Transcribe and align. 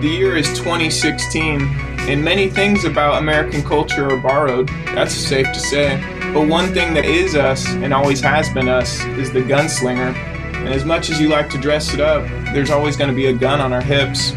The 0.00 0.08
year 0.08 0.34
is 0.34 0.46
2016, 0.58 1.60
and 1.60 2.24
many 2.24 2.48
things 2.48 2.86
about 2.86 3.18
American 3.18 3.62
culture 3.62 4.10
are 4.10 4.16
borrowed. 4.16 4.68
That's 4.94 5.14
safe 5.14 5.46
to 5.52 5.60
say. 5.60 6.00
But 6.32 6.48
one 6.48 6.72
thing 6.72 6.94
that 6.94 7.04
is 7.04 7.34
us, 7.34 7.68
and 7.68 7.92
always 7.92 8.22
has 8.22 8.48
been 8.54 8.66
us, 8.66 9.04
is 9.04 9.30
the 9.30 9.40
gunslinger. 9.40 10.14
And 10.54 10.68
as 10.68 10.86
much 10.86 11.10
as 11.10 11.20
you 11.20 11.28
like 11.28 11.50
to 11.50 11.58
dress 11.58 11.92
it 11.92 12.00
up, 12.00 12.22
there's 12.54 12.70
always 12.70 12.96
going 12.96 13.10
to 13.10 13.14
be 13.14 13.26
a 13.26 13.34
gun 13.34 13.60
on 13.60 13.74
our 13.74 13.82
hips. 13.82 14.30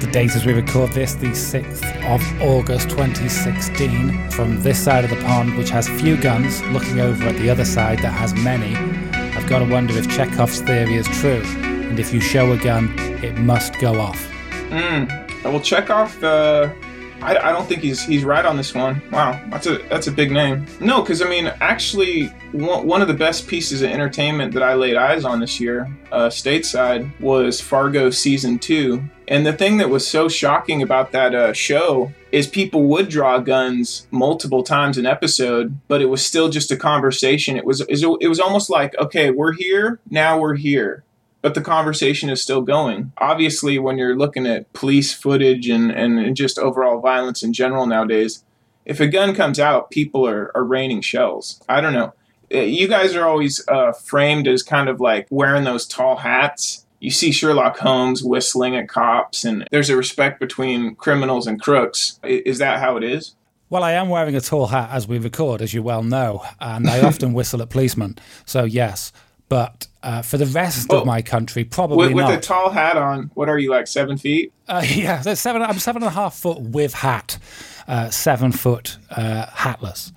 The 0.00 0.08
date 0.12 0.36
as 0.36 0.46
we 0.46 0.52
record 0.52 0.92
this, 0.92 1.14
the 1.14 1.30
6th 1.30 1.82
of 2.04 2.42
August 2.42 2.88
2016, 2.90 4.30
from 4.30 4.62
this 4.62 4.80
side 4.80 5.02
of 5.02 5.10
the 5.10 5.20
pond, 5.24 5.58
which 5.58 5.70
has 5.70 5.88
few 5.88 6.16
guns, 6.16 6.62
looking 6.66 7.00
over 7.00 7.24
at 7.24 7.36
the 7.38 7.50
other 7.50 7.64
side 7.64 7.98
that 7.98 8.12
has 8.12 8.32
many, 8.32 8.76
I've 9.36 9.48
got 9.48 9.58
to 9.58 9.64
wonder 9.64 9.98
if 9.98 10.08
Chekhov's 10.08 10.60
theory 10.60 10.94
is 10.94 11.08
true. 11.08 11.42
And 11.42 11.98
if 11.98 12.14
you 12.14 12.20
show 12.20 12.52
a 12.52 12.56
gun, 12.56 12.96
it 13.24 13.36
must 13.38 13.80
go 13.80 14.00
off. 14.00 14.33
Mm. 14.74 15.44
Well, 15.44 15.60
Chekhov. 15.60 16.22
Uh, 16.22 16.68
I, 17.22 17.36
I 17.36 17.52
don't 17.52 17.66
think 17.66 17.80
he's 17.80 18.02
he's 18.02 18.24
right 18.24 18.44
on 18.44 18.56
this 18.56 18.74
one. 18.74 19.00
Wow, 19.12 19.40
that's 19.48 19.66
a 19.66 19.78
that's 19.88 20.08
a 20.08 20.12
big 20.12 20.32
name. 20.32 20.66
No, 20.80 21.00
because 21.00 21.22
I 21.22 21.28
mean, 21.28 21.46
actually, 21.60 22.26
one, 22.52 22.86
one 22.86 23.00
of 23.00 23.06
the 23.08 23.14
best 23.14 23.46
pieces 23.46 23.82
of 23.82 23.90
entertainment 23.90 24.52
that 24.52 24.64
I 24.64 24.74
laid 24.74 24.96
eyes 24.96 25.24
on 25.24 25.38
this 25.38 25.60
year, 25.60 25.88
uh, 26.10 26.28
stateside, 26.28 27.08
was 27.20 27.60
Fargo 27.60 28.10
season 28.10 28.58
two. 28.58 29.02
And 29.28 29.46
the 29.46 29.54
thing 29.54 29.78
that 29.78 29.88
was 29.88 30.06
so 30.06 30.28
shocking 30.28 30.82
about 30.82 31.12
that 31.12 31.34
uh, 31.34 31.52
show 31.54 32.12
is 32.30 32.46
people 32.46 32.82
would 32.88 33.08
draw 33.08 33.38
guns 33.38 34.06
multiple 34.10 34.62
times 34.62 34.98
an 34.98 35.06
episode, 35.06 35.78
but 35.88 36.02
it 36.02 36.06
was 36.06 36.22
still 36.22 36.50
just 36.50 36.72
a 36.72 36.76
conversation. 36.76 37.56
It 37.56 37.64
was 37.64 37.80
it 37.80 38.28
was 38.28 38.40
almost 38.40 38.68
like, 38.70 38.98
okay, 38.98 39.30
we're 39.30 39.52
here 39.52 40.00
now, 40.10 40.38
we're 40.38 40.56
here 40.56 41.04
but 41.44 41.52
the 41.52 41.60
conversation 41.60 42.30
is 42.30 42.40
still 42.40 42.62
going. 42.62 43.12
Obviously, 43.18 43.78
when 43.78 43.98
you're 43.98 44.16
looking 44.16 44.46
at 44.46 44.72
police 44.72 45.12
footage 45.12 45.68
and, 45.68 45.90
and 45.90 46.34
just 46.34 46.58
overall 46.58 47.02
violence 47.02 47.42
in 47.42 47.52
general 47.52 47.84
nowadays, 47.84 48.42
if 48.86 48.98
a 48.98 49.06
gun 49.06 49.34
comes 49.34 49.60
out, 49.60 49.90
people 49.90 50.26
are, 50.26 50.50
are 50.54 50.64
raining 50.64 51.02
shells. 51.02 51.62
I 51.68 51.82
don't 51.82 51.92
know. 51.92 52.14
Uh, 52.50 52.60
you 52.60 52.88
guys 52.88 53.14
are 53.14 53.26
always 53.26 53.62
uh, 53.68 53.92
framed 53.92 54.48
as 54.48 54.62
kind 54.62 54.88
of 54.88 55.00
like 55.00 55.26
wearing 55.28 55.64
those 55.64 55.86
tall 55.86 56.16
hats. 56.16 56.86
You 57.00 57.10
see 57.10 57.30
Sherlock 57.30 57.76
Holmes 57.76 58.24
whistling 58.24 58.74
at 58.74 58.88
cops, 58.88 59.44
and 59.44 59.68
there's 59.70 59.90
a 59.90 59.98
respect 59.98 60.40
between 60.40 60.94
criminals 60.94 61.46
and 61.46 61.60
crooks. 61.60 62.18
Is 62.22 62.56
that 62.56 62.80
how 62.80 62.96
it 62.96 63.04
is? 63.04 63.34
Well, 63.68 63.82
I 63.82 63.92
am 63.92 64.08
wearing 64.08 64.34
a 64.34 64.40
tall 64.40 64.68
hat 64.68 64.88
as 64.92 65.06
we 65.06 65.18
record, 65.18 65.60
as 65.60 65.74
you 65.74 65.82
well 65.82 66.02
know, 66.02 66.42
and 66.58 66.88
I 66.88 67.02
often 67.02 67.32
whistle 67.34 67.60
at 67.60 67.68
policemen. 67.68 68.16
So, 68.46 68.64
yes. 68.64 69.12
But 69.54 69.86
uh, 70.02 70.22
for 70.22 70.36
the 70.36 70.46
rest 70.46 70.88
well, 70.88 71.02
of 71.02 71.06
my 71.06 71.22
country, 71.22 71.62
probably 71.62 72.12
with, 72.12 72.26
with 72.26 72.38
a 72.38 72.40
tall 72.40 72.70
hat 72.70 72.96
on, 72.96 73.30
what 73.34 73.48
are 73.48 73.56
you 73.56 73.70
like 73.70 73.86
seven 73.86 74.18
feet? 74.18 74.52
Uh, 74.66 74.84
yeah, 74.88 75.20
seven. 75.20 75.62
I'm 75.62 75.78
seven 75.78 76.02
and 76.02 76.08
a 76.08 76.12
half 76.12 76.34
foot 76.34 76.60
with 76.60 76.92
hat, 76.92 77.38
uh, 77.86 78.10
seven 78.10 78.50
foot 78.50 78.98
uh, 79.10 79.46
hatless. 79.46 80.10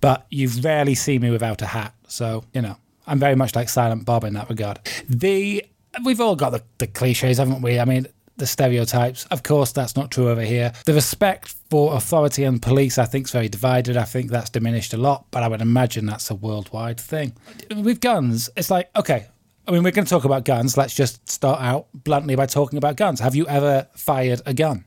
But 0.00 0.26
you 0.30 0.48
rarely 0.60 0.94
see 0.94 1.18
me 1.18 1.32
without 1.32 1.60
a 1.60 1.66
hat, 1.66 1.92
so 2.06 2.44
you 2.54 2.62
know 2.62 2.76
I'm 3.04 3.18
very 3.18 3.34
much 3.34 3.56
like 3.56 3.68
Silent 3.68 4.04
Bob 4.04 4.22
in 4.22 4.34
that 4.34 4.48
regard. 4.48 4.78
The 5.08 5.64
we've 6.04 6.20
all 6.20 6.36
got 6.36 6.50
the, 6.50 6.62
the 6.78 6.86
cliches, 6.86 7.38
haven't 7.38 7.62
we? 7.62 7.80
I 7.80 7.86
mean, 7.86 8.06
the 8.36 8.46
stereotypes. 8.46 9.26
Of 9.26 9.42
course, 9.42 9.72
that's 9.72 9.96
not 9.96 10.10
true 10.10 10.28
over 10.28 10.42
here. 10.42 10.72
The 10.86 10.94
respect 10.94 11.54
for 11.70 11.94
authority 11.94 12.44
and 12.44 12.60
police, 12.60 12.98
I 12.98 13.04
think, 13.04 13.26
is 13.26 13.32
very 13.32 13.48
divided. 13.48 13.96
I 13.96 14.04
think 14.04 14.30
that's 14.30 14.50
diminished 14.50 14.94
a 14.94 14.96
lot, 14.96 15.26
but 15.30 15.42
I 15.42 15.48
would 15.48 15.60
imagine 15.60 16.06
that's 16.06 16.30
a 16.30 16.34
worldwide 16.34 17.00
thing. 17.00 17.34
With 17.74 18.00
guns, 18.00 18.50
it's 18.56 18.70
like, 18.70 18.90
okay, 18.96 19.28
I 19.66 19.70
mean, 19.70 19.82
we're 19.82 19.92
going 19.92 20.04
to 20.04 20.10
talk 20.10 20.24
about 20.24 20.44
guns. 20.44 20.76
Let's 20.76 20.94
just 20.94 21.28
start 21.28 21.60
out 21.60 21.86
bluntly 21.94 22.36
by 22.36 22.46
talking 22.46 22.76
about 22.76 22.96
guns. 22.96 23.20
Have 23.20 23.34
you 23.34 23.46
ever 23.46 23.88
fired 23.94 24.42
a 24.44 24.52
gun? 24.52 24.84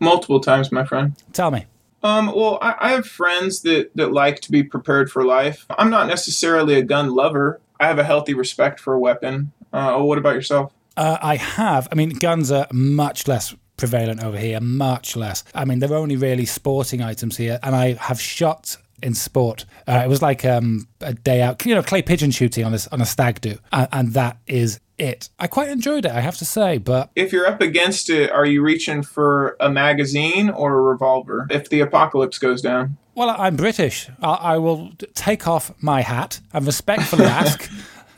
Multiple 0.00 0.40
times, 0.40 0.72
my 0.72 0.84
friend. 0.84 1.14
Tell 1.32 1.50
me. 1.50 1.66
Um, 2.02 2.26
well, 2.34 2.58
I, 2.60 2.74
I 2.80 2.90
have 2.90 3.06
friends 3.06 3.62
that, 3.62 3.90
that 3.96 4.12
like 4.12 4.40
to 4.40 4.52
be 4.52 4.62
prepared 4.62 5.10
for 5.10 5.24
life. 5.24 5.66
I'm 5.70 5.90
not 5.90 6.06
necessarily 6.06 6.74
a 6.74 6.82
gun 6.82 7.14
lover. 7.14 7.60
I 7.80 7.86
have 7.86 7.98
a 7.98 8.04
healthy 8.04 8.34
respect 8.34 8.78
for 8.78 8.94
a 8.94 8.98
weapon. 8.98 9.52
Uh, 9.72 9.98
what 10.00 10.18
about 10.18 10.34
yourself? 10.34 10.72
Uh, 10.96 11.18
I 11.20 11.36
have. 11.36 11.88
I 11.90 11.94
mean, 11.94 12.10
guns 12.10 12.50
are 12.50 12.66
much 12.72 13.26
less 13.26 13.54
prevalent 13.76 14.22
over 14.22 14.38
here, 14.38 14.60
much 14.60 15.16
less. 15.16 15.44
I 15.54 15.64
mean, 15.64 15.78
they're 15.80 15.94
only 15.94 16.16
really 16.16 16.46
sporting 16.46 17.02
items 17.02 17.36
here, 17.36 17.58
and 17.62 17.74
I 17.74 17.94
have 17.94 18.20
shot 18.20 18.76
in 19.02 19.14
sport. 19.14 19.64
Uh, 19.86 20.02
it 20.04 20.08
was 20.08 20.22
like 20.22 20.44
um, 20.44 20.88
a 21.00 21.12
day 21.12 21.42
out, 21.42 21.64
you 21.66 21.74
know, 21.74 21.82
clay 21.82 22.02
pigeon 22.02 22.30
shooting 22.30 22.64
on 22.64 22.72
this 22.72 22.86
on 22.88 23.00
a 23.00 23.06
stag 23.06 23.40
do, 23.40 23.58
and, 23.72 23.88
and 23.92 24.12
that 24.14 24.38
is 24.46 24.80
it. 24.98 25.28
I 25.38 25.46
quite 25.46 25.68
enjoyed 25.68 26.04
it, 26.04 26.12
I 26.12 26.20
have 26.20 26.36
to 26.38 26.44
say. 26.44 26.78
But 26.78 27.10
if 27.14 27.32
you're 27.32 27.46
up 27.46 27.60
against 27.60 28.08
it, 28.10 28.30
are 28.30 28.46
you 28.46 28.62
reaching 28.62 29.02
for 29.02 29.56
a 29.60 29.70
magazine 29.70 30.50
or 30.50 30.78
a 30.78 30.82
revolver? 30.82 31.46
If 31.50 31.68
the 31.68 31.80
apocalypse 31.80 32.38
goes 32.38 32.62
down. 32.62 32.96
Well, 33.14 33.30
I'm 33.30 33.56
British. 33.56 34.08
I, 34.22 34.34
I 34.34 34.58
will 34.58 34.92
take 35.14 35.46
off 35.46 35.72
my 35.80 36.02
hat 36.02 36.40
and 36.52 36.66
respectfully 36.66 37.24
ask 37.26 37.70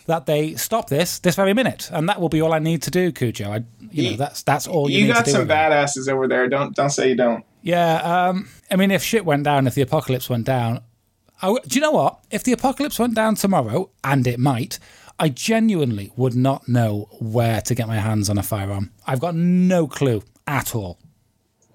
that 0.06 0.26
they 0.26 0.54
stop 0.54 0.88
this 0.88 1.18
this 1.18 1.36
very 1.36 1.52
minute, 1.52 1.90
and 1.92 2.08
that 2.08 2.20
will 2.20 2.28
be 2.28 2.40
all 2.40 2.52
I 2.52 2.58
need 2.58 2.82
to 2.82 2.90
do, 2.90 3.12
Cujo. 3.12 3.50
I, 3.50 3.64
you 3.90 4.10
know, 4.10 4.16
that's 4.16 4.42
that's 4.42 4.66
all 4.66 4.90
you, 4.90 5.06
you 5.06 5.12
got 5.12 5.26
some 5.26 5.46
badasses 5.46 6.08
over 6.08 6.26
there. 6.28 6.48
Don't 6.48 6.74
don't 6.74 6.90
say 6.90 7.08
you 7.10 7.16
don't. 7.16 7.44
Yeah, 7.62 7.96
um, 8.28 8.48
I 8.70 8.76
mean, 8.76 8.90
if 8.90 9.02
shit 9.02 9.24
went 9.24 9.42
down, 9.44 9.66
if 9.66 9.74
the 9.74 9.82
apocalypse 9.82 10.30
went 10.30 10.46
down, 10.46 10.80
I, 11.42 11.56
do 11.66 11.74
you 11.74 11.80
know 11.80 11.90
what? 11.90 12.20
If 12.30 12.44
the 12.44 12.52
apocalypse 12.52 12.98
went 12.98 13.14
down 13.14 13.34
tomorrow, 13.34 13.90
and 14.04 14.26
it 14.26 14.38
might, 14.38 14.78
I 15.18 15.28
genuinely 15.28 16.12
would 16.16 16.34
not 16.34 16.68
know 16.68 17.08
where 17.20 17.60
to 17.62 17.74
get 17.74 17.88
my 17.88 17.96
hands 17.96 18.30
on 18.30 18.38
a 18.38 18.42
firearm. 18.42 18.92
I've 19.06 19.20
got 19.20 19.34
no 19.34 19.86
clue 19.86 20.22
at 20.46 20.74
all. 20.74 20.98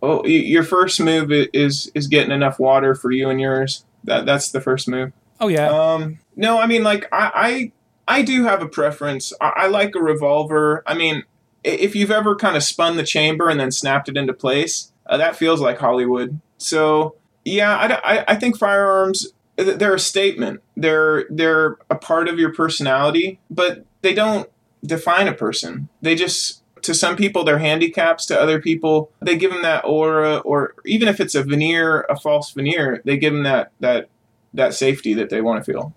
Oh, 0.02 0.25
your 0.25 0.64
first 0.64 1.00
move 1.00 1.31
is 1.31 1.91
is 1.94 2.08
getting 2.08 2.31
enough 2.31 2.59
water 2.59 2.96
for 2.96 3.12
you 3.12 3.30
and 3.30 3.40
yours. 3.40 3.86
That 4.03 4.25
that's 4.25 4.52
the 4.52 4.62
first 4.62 4.88
move. 4.88 5.12
Oh 5.40 5.47
yeah. 5.47 5.70
Um, 5.70 6.20
no, 6.36 6.59
I 6.59 6.66
mean 6.68 6.84
like 6.84 7.08
I 7.12 7.72
I, 8.16 8.22
do 8.22 8.44
have 8.44 8.61
a 8.61 8.67
preference. 8.67 9.33
I, 9.41 9.53
I 9.55 9.67
like 9.67 9.95
a 9.95 9.99
revolver. 9.99 10.83
I 10.85 10.94
mean, 10.94 11.23
if 11.63 11.95
you've 11.95 12.11
ever 12.11 12.35
kind 12.35 12.55
of 12.55 12.63
spun 12.63 12.97
the 12.97 13.03
chamber 13.03 13.49
and 13.49 13.59
then 13.59 13.72
snapped 13.72 14.09
it 14.09 14.17
into 14.17 14.33
place, 14.33 14.91
uh, 15.07 15.17
that 15.17 15.35
feels 15.35 15.61
like 15.61 15.77
Hollywood. 15.77 16.39
So 16.57 17.16
yeah, 17.44 17.75
I, 17.77 18.17
I, 18.17 18.25
I 18.29 18.35
think 18.35 18.57
firearms 18.57 19.27
they're 19.57 19.95
a 19.95 19.99
statement. 19.99 20.61
They're 20.75 21.25
they're 21.29 21.77
a 21.89 21.95
part 21.95 22.27
of 22.27 22.39
your 22.39 22.53
personality, 22.53 23.39
but 23.49 23.85
they 24.01 24.13
don't 24.13 24.49
define 24.83 25.28
a 25.28 25.33
person. 25.33 25.89
They 26.01 26.16
just 26.16 26.63
to 26.83 26.93
some 26.93 27.16
people 27.16 27.43
they're 27.43 27.59
handicaps. 27.59 28.25
To 28.28 28.39
other 28.39 28.59
people, 28.59 29.11
they 29.22 29.38
give 29.38 29.51
them 29.51 29.61
that 29.61 29.85
aura, 29.85 30.38
or 30.38 30.75
even 30.85 31.07
if 31.07 31.19
it's 31.19 31.35
a 31.35 31.43
veneer, 31.43 32.01
a 32.09 32.19
false 32.19 32.51
veneer, 32.51 33.01
they 33.05 33.17
give 33.17 33.33
them 33.33 33.43
that 33.43 33.72
that 33.79 34.09
that 34.53 34.73
safety 34.73 35.13
that 35.13 35.29
they 35.29 35.41
want 35.41 35.63
to 35.63 35.72
feel. 35.72 35.93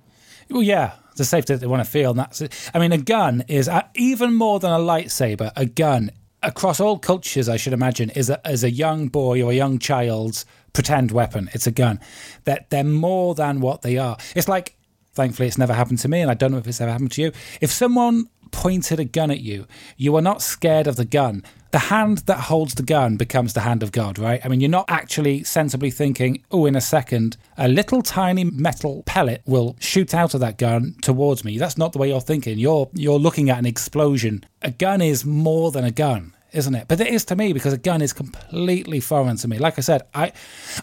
Well, 0.50 0.62
yeah, 0.62 0.92
the 1.16 1.24
safety 1.24 1.54
that 1.54 1.60
they 1.60 1.66
want 1.66 1.84
to 1.84 1.90
feel. 1.90 2.10
And 2.10 2.18
that's 2.18 2.40
it. 2.40 2.70
I 2.74 2.78
mean, 2.78 2.92
a 2.92 2.98
gun 2.98 3.44
is 3.48 3.68
uh, 3.68 3.82
even 3.94 4.34
more 4.34 4.60
than 4.60 4.72
a 4.72 4.78
lightsaber. 4.78 5.52
A 5.56 5.66
gun 5.66 6.10
across 6.42 6.80
all 6.80 6.98
cultures, 6.98 7.48
I 7.48 7.56
should 7.56 7.72
imagine, 7.72 8.10
is 8.10 8.30
a, 8.30 8.40
is 8.46 8.64
a 8.64 8.70
young 8.70 9.08
boy 9.08 9.42
or 9.42 9.50
a 9.50 9.54
young 9.54 9.78
child's 9.78 10.44
pretend 10.72 11.10
weapon. 11.10 11.50
It's 11.52 11.66
a 11.66 11.70
gun. 11.70 12.00
That 12.44 12.70
they're, 12.70 12.82
they're 12.82 12.92
more 12.92 13.34
than 13.34 13.60
what 13.60 13.82
they 13.82 13.96
are. 13.96 14.16
It's 14.36 14.48
like, 14.48 14.76
thankfully, 15.14 15.48
it's 15.48 15.58
never 15.58 15.72
happened 15.72 16.00
to 16.00 16.08
me, 16.08 16.20
and 16.20 16.30
I 16.30 16.34
don't 16.34 16.52
know 16.52 16.58
if 16.58 16.66
it's 16.66 16.80
ever 16.80 16.92
happened 16.92 17.12
to 17.12 17.22
you. 17.22 17.32
If 17.60 17.70
someone 17.70 18.28
pointed 18.50 19.00
a 19.00 19.04
gun 19.04 19.30
at 19.30 19.40
you, 19.40 19.66
you 19.96 20.14
are 20.16 20.22
not 20.22 20.42
scared 20.42 20.86
of 20.86 20.96
the 20.96 21.04
gun. 21.04 21.42
The 21.74 21.90
hand 21.90 22.18
that 22.26 22.38
holds 22.38 22.76
the 22.76 22.84
gun 22.84 23.16
becomes 23.16 23.52
the 23.52 23.62
hand 23.62 23.82
of 23.82 23.90
God, 23.90 24.16
right? 24.16 24.40
I 24.44 24.48
mean, 24.48 24.60
you're 24.60 24.70
not 24.70 24.84
actually 24.86 25.42
sensibly 25.42 25.90
thinking, 25.90 26.44
oh, 26.52 26.66
in 26.66 26.76
a 26.76 26.80
second, 26.80 27.36
a 27.58 27.66
little 27.66 28.00
tiny 28.00 28.44
metal 28.44 29.02
pellet 29.06 29.42
will 29.44 29.74
shoot 29.80 30.14
out 30.14 30.34
of 30.34 30.40
that 30.40 30.56
gun 30.56 30.94
towards 31.02 31.44
me. 31.44 31.58
That's 31.58 31.76
not 31.76 31.92
the 31.92 31.98
way 31.98 32.10
you're 32.10 32.20
thinking. 32.20 32.60
You're 32.60 32.88
you're 32.92 33.18
looking 33.18 33.50
at 33.50 33.58
an 33.58 33.66
explosion. 33.66 34.44
A 34.62 34.70
gun 34.70 35.02
is 35.02 35.24
more 35.24 35.72
than 35.72 35.84
a 35.84 35.90
gun 35.90 36.32
isn't 36.52 36.76
it? 36.76 36.86
But 36.86 37.00
it 37.00 37.08
is 37.08 37.24
to 37.24 37.34
me 37.34 37.52
because 37.52 37.72
a 37.72 37.78
gun 37.78 38.00
is 38.00 38.12
completely 38.12 39.00
foreign 39.00 39.36
to 39.38 39.48
me. 39.48 39.58
Like 39.58 39.76
I 39.76 39.80
said, 39.80 40.02
I 40.14 40.30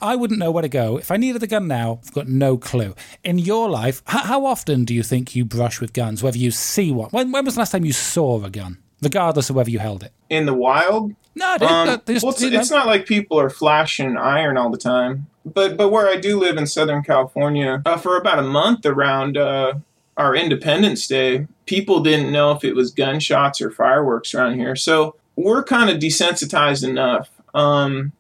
I 0.02 0.18
wouldn't 0.18 0.42
know 0.42 0.52
where 0.52 0.64
to 0.64 0.68
go. 0.68 0.98
If 0.98 1.10
I 1.10 1.16
needed 1.16 1.42
a 1.42 1.48
gun 1.48 1.70
now, 1.70 2.02
I've 2.04 2.12
got 2.12 2.28
no 2.28 2.58
clue. 2.58 2.96
In 3.24 3.40
your 3.40 3.70
life, 3.70 4.02
how, 4.08 4.24
how 4.24 4.46
often 4.46 4.84
do 4.84 4.94
you 4.94 5.04
think 5.04 5.38
you 5.38 5.46
brush 5.46 5.80
with 5.80 5.94
guns, 5.94 6.22
whether 6.22 6.38
you 6.38 6.52
see 6.52 6.92
one? 6.92 7.12
When, 7.12 7.32
when 7.32 7.46
was 7.46 7.56
the 7.56 7.62
last 7.62 7.72
time 7.72 7.86
you 7.86 7.94
saw 7.94 8.44
a 8.44 8.50
gun, 8.50 8.80
regardless 9.02 9.50
of 9.50 9.56
whether 9.56 9.70
you 9.70 9.80
held 9.80 10.04
it? 10.04 10.12
In 10.30 10.46
the 10.46 10.54
wild? 10.54 11.14
No, 11.34 11.58
um, 11.62 12.02
just, 12.06 12.24
well, 12.24 12.34
it's, 12.34 12.42
it's 12.42 12.72
not 12.72 12.88
like 12.88 13.06
people 13.06 13.40
are 13.40 13.50
flashing 13.50 14.18
iron 14.18 14.58
all 14.58 14.70
the 14.70 14.78
time. 14.78 15.28
But 15.46 15.78
but 15.78 15.90
where 15.90 16.08
I 16.08 16.18
do 16.18 16.40
live 16.40 16.58
in 16.58 16.68
Southern 16.68 17.04
California, 17.04 17.82
uh, 17.86 17.98
for 17.98 18.18
about 18.18 18.40
a 18.40 18.44
month 18.44 18.86
around 18.86 19.38
uh, 19.38 19.76
our 20.18 20.36
Independence 20.36 21.08
Day, 21.08 21.48
people 21.66 22.02
didn't 22.02 22.32
know 22.32 22.52
if 22.52 22.64
it 22.64 22.76
was 22.76 22.92
gunshots 22.92 23.62
or 23.62 23.72
fireworks 23.72 24.36
around 24.36 24.56
here. 24.56 24.76
So 24.76 25.16
we're 25.36 25.64
kind 25.64 25.90
of 25.90 25.98
desensitized 25.98 26.88
enough. 26.88 27.30
Um, 27.54 28.12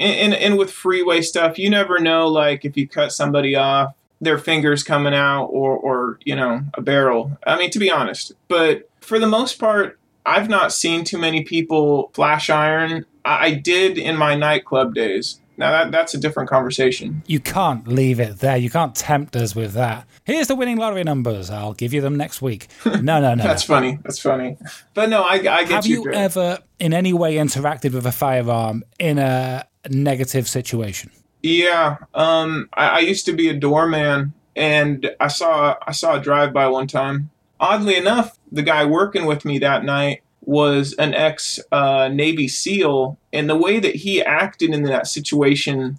and, 0.00 0.32
and, 0.32 0.34
and 0.34 0.58
with 0.58 0.70
freeway 0.70 1.20
stuff, 1.22 1.58
you 1.58 1.68
never 1.68 1.98
know, 1.98 2.28
like 2.28 2.64
if 2.64 2.76
you 2.76 2.88
cut 2.88 3.12
somebody 3.12 3.56
off, 3.56 3.94
their 4.20 4.38
fingers 4.38 4.82
coming 4.82 5.12
out 5.12 5.46
or, 5.46 5.76
or, 5.76 6.18
you 6.24 6.36
know, 6.36 6.62
a 6.74 6.80
barrel. 6.80 7.36
I 7.46 7.58
mean, 7.58 7.70
to 7.70 7.78
be 7.78 7.90
honest, 7.90 8.32
but 8.48 8.88
for 9.00 9.18
the 9.18 9.26
most 9.26 9.58
part, 9.58 9.98
I've 10.26 10.48
not 10.48 10.72
seen 10.72 11.04
too 11.04 11.18
many 11.18 11.42
people 11.42 12.10
flash 12.14 12.50
iron. 12.50 13.06
I, 13.24 13.46
I 13.46 13.54
did 13.54 13.98
in 13.98 14.16
my 14.16 14.34
nightclub 14.34 14.94
days. 14.94 15.40
Now 15.56 15.70
that 15.70 15.92
that's 15.92 16.14
a 16.14 16.18
different 16.18 16.50
conversation. 16.50 17.22
You 17.26 17.38
can't 17.38 17.86
leave 17.86 18.18
it 18.18 18.40
there. 18.40 18.56
You 18.56 18.70
can't 18.70 18.94
tempt 18.94 19.36
us 19.36 19.54
with 19.54 19.72
that. 19.74 20.06
Here's 20.24 20.48
the 20.48 20.56
winning 20.56 20.78
lottery 20.78 21.04
numbers. 21.04 21.50
I'll 21.50 21.74
give 21.74 21.92
you 21.92 22.00
them 22.00 22.16
next 22.16 22.42
week. 22.42 22.68
No, 23.04 23.20
no, 23.20 23.34
no. 23.34 23.44
that's 23.44 23.68
no. 23.68 23.74
funny. 23.74 23.98
That's 24.02 24.18
funny. 24.18 24.56
But 24.94 25.10
no, 25.10 25.22
I, 25.22 25.34
I 25.34 25.38
get 25.38 25.68
Have 25.70 25.86
you. 25.86 26.04
you 26.04 26.12
ever, 26.12 26.58
in 26.78 26.94
any 26.94 27.12
way, 27.12 27.36
interacted 27.36 27.92
with 27.92 28.06
a 28.06 28.12
firearm 28.12 28.82
in 28.98 29.18
a 29.18 29.66
negative 29.90 30.48
situation? 30.48 31.10
Yeah. 31.42 31.98
Um. 32.14 32.68
I, 32.72 32.88
I 32.88 32.98
used 33.00 33.26
to 33.26 33.32
be 33.34 33.48
a 33.50 33.54
doorman, 33.54 34.32
and 34.56 35.10
I 35.20 35.28
saw 35.28 35.76
I 35.86 35.92
saw 35.92 36.16
a 36.16 36.20
drive 36.20 36.52
by 36.52 36.66
one 36.68 36.86
time. 36.86 37.30
Oddly 37.60 37.96
enough, 37.96 38.38
the 38.54 38.62
guy 38.62 38.84
working 38.84 39.26
with 39.26 39.44
me 39.44 39.58
that 39.58 39.84
night 39.84 40.22
was 40.40 40.92
an 40.94 41.12
ex 41.14 41.58
uh, 41.72 42.08
Navy 42.08 42.48
SEAL, 42.48 43.18
and 43.32 43.50
the 43.50 43.56
way 43.56 43.80
that 43.80 43.96
he 43.96 44.22
acted 44.22 44.70
in 44.70 44.84
that 44.84 45.06
situation 45.06 45.98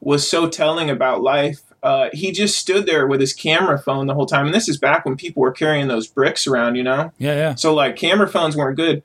was 0.00 0.28
so 0.28 0.48
telling 0.48 0.88
about 0.88 1.22
life. 1.22 1.62
Uh, 1.82 2.08
he 2.12 2.32
just 2.32 2.56
stood 2.58 2.86
there 2.86 3.06
with 3.06 3.20
his 3.20 3.32
camera 3.32 3.78
phone 3.78 4.06
the 4.06 4.14
whole 4.14 4.26
time, 4.26 4.46
and 4.46 4.54
this 4.54 4.68
is 4.68 4.78
back 4.78 5.04
when 5.04 5.16
people 5.16 5.42
were 5.42 5.52
carrying 5.52 5.88
those 5.88 6.06
bricks 6.06 6.46
around, 6.46 6.76
you 6.76 6.82
know. 6.82 7.12
Yeah, 7.18 7.34
yeah. 7.34 7.54
So 7.54 7.74
like 7.74 7.96
camera 7.96 8.28
phones 8.28 8.56
weren't 8.56 8.76
good, 8.76 9.02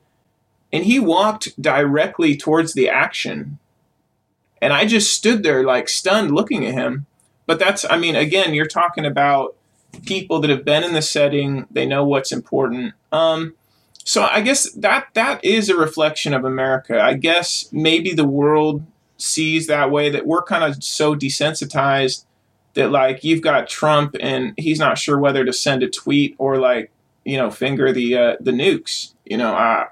and 0.71 0.85
he 0.85 0.99
walked 0.99 1.61
directly 1.61 2.37
towards 2.37 2.73
the 2.73 2.87
action, 2.89 3.59
and 4.61 4.71
I 4.71 4.85
just 4.85 5.13
stood 5.13 5.43
there 5.43 5.63
like 5.63 5.89
stunned, 5.89 6.31
looking 6.31 6.65
at 6.65 6.73
him. 6.73 7.05
But 7.45 7.59
that's, 7.59 7.83
I 7.89 7.97
mean, 7.97 8.15
again, 8.15 8.53
you're 8.53 8.65
talking 8.67 9.05
about 9.05 9.55
people 10.05 10.39
that 10.41 10.49
have 10.49 10.65
been 10.65 10.83
in 10.83 10.93
the 10.93 11.01
setting; 11.01 11.67
they 11.71 11.85
know 11.85 12.03
what's 12.03 12.31
important. 12.31 12.93
Um, 13.11 13.55
so 14.03 14.23
I 14.23 14.41
guess 14.41 14.71
that 14.73 15.07
that 15.13 15.43
is 15.43 15.69
a 15.69 15.77
reflection 15.77 16.33
of 16.33 16.43
America. 16.43 16.99
I 16.99 17.13
guess 17.13 17.69
maybe 17.71 18.13
the 18.13 18.27
world 18.27 18.83
sees 19.17 19.67
that 19.67 19.91
way 19.91 20.09
that 20.09 20.25
we're 20.25 20.43
kind 20.43 20.63
of 20.63 20.83
so 20.83 21.15
desensitized 21.15 22.25
that 22.73 22.89
like 22.89 23.23
you've 23.23 23.41
got 23.41 23.67
Trump 23.67 24.15
and 24.19 24.53
he's 24.57 24.79
not 24.79 24.97
sure 24.97 25.19
whether 25.19 25.45
to 25.45 25.53
send 25.53 25.83
a 25.83 25.89
tweet 25.89 26.35
or 26.37 26.57
like 26.57 26.91
you 27.23 27.37
know 27.37 27.51
finger 27.51 27.91
the 27.91 28.17
uh, 28.17 28.35
the 28.39 28.51
nukes. 28.51 29.13
You 29.25 29.37
know, 29.37 29.53
I 29.53 29.87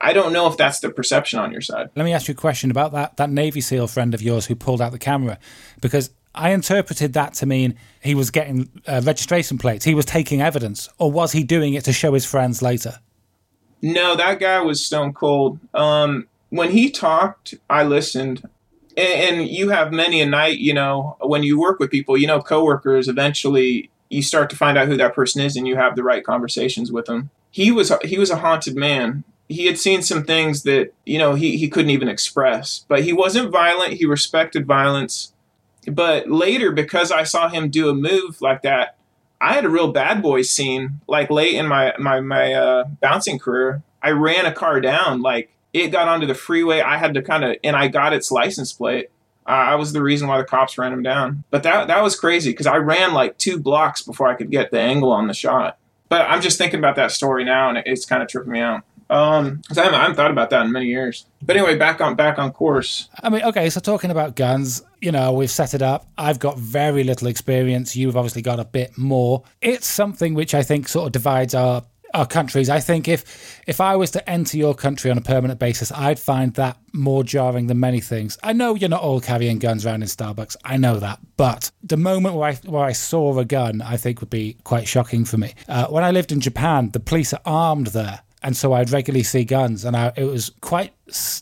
I 0.00 0.12
don't 0.12 0.32
know 0.32 0.46
if 0.46 0.56
that's 0.56 0.80
the 0.80 0.90
perception 0.90 1.38
on 1.38 1.52
your 1.52 1.60
side. 1.60 1.90
Let 1.96 2.04
me 2.04 2.12
ask 2.12 2.28
you 2.28 2.32
a 2.32 2.36
question 2.36 2.70
about 2.70 2.92
that 2.92 3.16
that 3.16 3.30
Navy 3.30 3.60
SEAL 3.60 3.88
friend 3.88 4.14
of 4.14 4.22
yours 4.22 4.46
who 4.46 4.54
pulled 4.54 4.82
out 4.82 4.92
the 4.92 4.98
camera, 4.98 5.38
because 5.80 6.10
I 6.36 6.50
interpreted 6.50 7.14
that 7.14 7.34
to 7.34 7.46
mean 7.46 7.76
he 8.02 8.14
was 8.14 8.30
getting 8.30 8.70
uh, 8.86 9.00
registration 9.04 9.58
plates, 9.58 9.84
he 9.84 9.94
was 9.94 10.04
taking 10.04 10.40
evidence, 10.42 10.88
or 10.98 11.10
was 11.10 11.32
he 11.32 11.42
doing 11.42 11.74
it 11.74 11.84
to 11.84 11.92
show 11.92 12.12
his 12.14 12.26
friends 12.26 12.62
later? 12.62 13.00
No, 13.82 14.16
that 14.16 14.40
guy 14.40 14.60
was 14.60 14.84
stone 14.84 15.12
cold. 15.12 15.58
Um, 15.74 16.26
when 16.50 16.70
he 16.70 16.90
talked, 16.90 17.54
I 17.68 17.84
listened. 17.84 18.48
And, 18.96 19.38
and 19.38 19.48
you 19.48 19.68
have 19.70 19.92
many 19.92 20.20
a 20.20 20.26
night, 20.26 20.58
you 20.58 20.72
know, 20.72 21.16
when 21.20 21.42
you 21.42 21.58
work 21.58 21.78
with 21.78 21.90
people, 21.90 22.16
you 22.16 22.26
know, 22.26 22.40
coworkers, 22.40 23.08
eventually 23.08 23.90
you 24.08 24.22
start 24.22 24.48
to 24.50 24.56
find 24.56 24.78
out 24.78 24.88
who 24.88 24.96
that 24.96 25.14
person 25.14 25.42
is 25.42 25.56
and 25.56 25.66
you 25.66 25.76
have 25.76 25.96
the 25.96 26.02
right 26.02 26.24
conversations 26.24 26.92
with 26.92 27.06
them. 27.06 27.30
He 27.50 27.70
was 27.70 27.92
he 28.04 28.18
was 28.18 28.30
a 28.30 28.36
haunted 28.36 28.76
man. 28.76 29.24
He 29.48 29.66
had 29.66 29.78
seen 29.78 30.02
some 30.02 30.24
things 30.24 30.64
that, 30.64 30.92
you 31.04 31.18
know, 31.18 31.34
he, 31.34 31.56
he 31.56 31.68
couldn't 31.68 31.90
even 31.90 32.08
express. 32.08 32.84
But 32.88 33.04
he 33.04 33.12
wasn't 33.12 33.52
violent. 33.52 33.94
He 33.94 34.04
respected 34.06 34.66
violence. 34.66 35.32
But 35.86 36.30
later, 36.30 36.72
because 36.72 37.12
I 37.12 37.24
saw 37.24 37.48
him 37.48 37.70
do 37.70 37.88
a 37.88 37.94
move 37.94 38.40
like 38.40 38.62
that, 38.62 38.96
I 39.40 39.52
had 39.52 39.64
a 39.64 39.68
real 39.70 39.92
bad 39.92 40.22
boy 40.22 40.42
scene 40.42 41.00
like 41.06 41.30
late 41.30 41.54
in 41.54 41.66
my 41.66 41.94
my 41.98 42.20
my 42.20 42.54
uh, 42.54 42.84
bouncing 43.00 43.38
career. 43.38 43.82
I 44.02 44.10
ran 44.10 44.46
a 44.46 44.52
car 44.52 44.80
down 44.80 45.22
like 45.22 45.50
it 45.72 45.88
got 45.88 46.08
onto 46.08 46.26
the 46.26 46.34
freeway. 46.34 46.80
I 46.80 46.96
had 46.96 47.14
to 47.14 47.22
kind 47.22 47.44
of 47.44 47.56
and 47.62 47.76
I 47.76 47.88
got 47.88 48.12
its 48.12 48.30
license 48.30 48.72
plate. 48.72 49.10
Uh, 49.46 49.50
I 49.50 49.74
was 49.76 49.92
the 49.92 50.02
reason 50.02 50.26
why 50.26 50.38
the 50.38 50.44
cops 50.44 50.76
ran 50.76 50.92
him 50.92 51.02
down. 51.02 51.44
But 51.50 51.62
that 51.62 51.88
that 51.88 52.02
was 52.02 52.18
crazy 52.18 52.50
because 52.50 52.66
I 52.66 52.76
ran 52.76 53.12
like 53.12 53.38
two 53.38 53.58
blocks 53.58 54.02
before 54.02 54.28
I 54.28 54.34
could 54.34 54.50
get 54.50 54.70
the 54.70 54.80
angle 54.80 55.12
on 55.12 55.28
the 55.28 55.34
shot. 55.34 55.78
But 56.08 56.22
I'm 56.30 56.40
just 56.40 56.58
thinking 56.58 56.78
about 56.78 56.96
that 56.96 57.10
story 57.10 57.44
now, 57.44 57.68
and 57.68 57.78
it's 57.84 58.06
kind 58.06 58.22
of 58.22 58.28
tripping 58.28 58.52
me 58.52 58.60
out. 58.60 58.82
Um, 59.08 59.62
'cause 59.68 59.78
I 59.78 59.84
haven't, 59.84 59.98
I 59.98 60.02
haven't 60.02 60.16
thought 60.16 60.30
about 60.30 60.50
that 60.50 60.66
in 60.66 60.72
many 60.72 60.86
years. 60.86 61.26
But 61.42 61.56
anyway, 61.56 61.76
back 61.76 62.00
on 62.00 62.16
back 62.16 62.38
on 62.38 62.50
course. 62.50 63.08
I 63.22 63.28
mean, 63.28 63.42
okay, 63.42 63.70
so 63.70 63.78
talking 63.80 64.10
about 64.10 64.34
guns, 64.34 64.82
you 65.00 65.12
know, 65.12 65.32
we've 65.32 65.50
set 65.50 65.74
it 65.74 65.82
up. 65.82 66.06
I've 66.18 66.38
got 66.40 66.58
very 66.58 67.04
little 67.04 67.28
experience. 67.28 67.94
You've 67.94 68.16
obviously 68.16 68.42
got 68.42 68.58
a 68.58 68.64
bit 68.64 68.98
more. 68.98 69.42
It's 69.60 69.86
something 69.86 70.34
which 70.34 70.54
I 70.54 70.62
think 70.62 70.88
sort 70.88 71.06
of 71.06 71.12
divides 71.12 71.54
our 71.54 71.84
our 72.14 72.26
countries. 72.26 72.70
I 72.70 72.80
think 72.80 73.08
if 73.08 73.62
if 73.66 73.80
I 73.80 73.94
was 73.94 74.10
to 74.12 74.30
enter 74.30 74.56
your 74.56 74.74
country 74.74 75.10
on 75.10 75.18
a 75.18 75.20
permanent 75.20 75.60
basis, 75.60 75.92
I'd 75.92 76.18
find 76.18 76.54
that 76.54 76.78
more 76.92 77.22
jarring 77.22 77.66
than 77.66 77.78
many 77.78 78.00
things. 78.00 78.38
I 78.42 78.54
know 78.54 78.74
you're 78.74 78.88
not 78.88 79.02
all 79.02 79.20
carrying 79.20 79.58
guns 79.58 79.84
around 79.84 80.02
in 80.02 80.08
Starbucks. 80.08 80.56
I 80.64 80.78
know 80.78 80.98
that, 80.98 81.18
but 81.36 81.70
the 81.82 81.96
moment 81.96 82.34
where 82.36 82.48
I 82.50 82.54
where 82.64 82.84
I 82.84 82.92
saw 82.92 83.38
a 83.38 83.44
gun, 83.44 83.82
I 83.82 83.96
think 83.98 84.20
would 84.20 84.30
be 84.30 84.56
quite 84.64 84.88
shocking 84.88 85.24
for 85.24 85.36
me. 85.36 85.54
Uh, 85.68 85.86
when 85.88 86.04
I 86.04 86.10
lived 86.10 86.32
in 86.32 86.40
Japan, 86.40 86.90
the 86.92 87.00
police 87.00 87.32
are 87.34 87.40
armed 87.44 87.88
there 87.88 88.20
and 88.46 88.56
so 88.56 88.74
I'd 88.74 88.90
regularly 88.90 89.24
see 89.24 89.42
guns, 89.42 89.84
and 89.84 89.96
I, 89.96 90.12
it 90.16 90.22
was 90.22 90.52
quite 90.60 90.92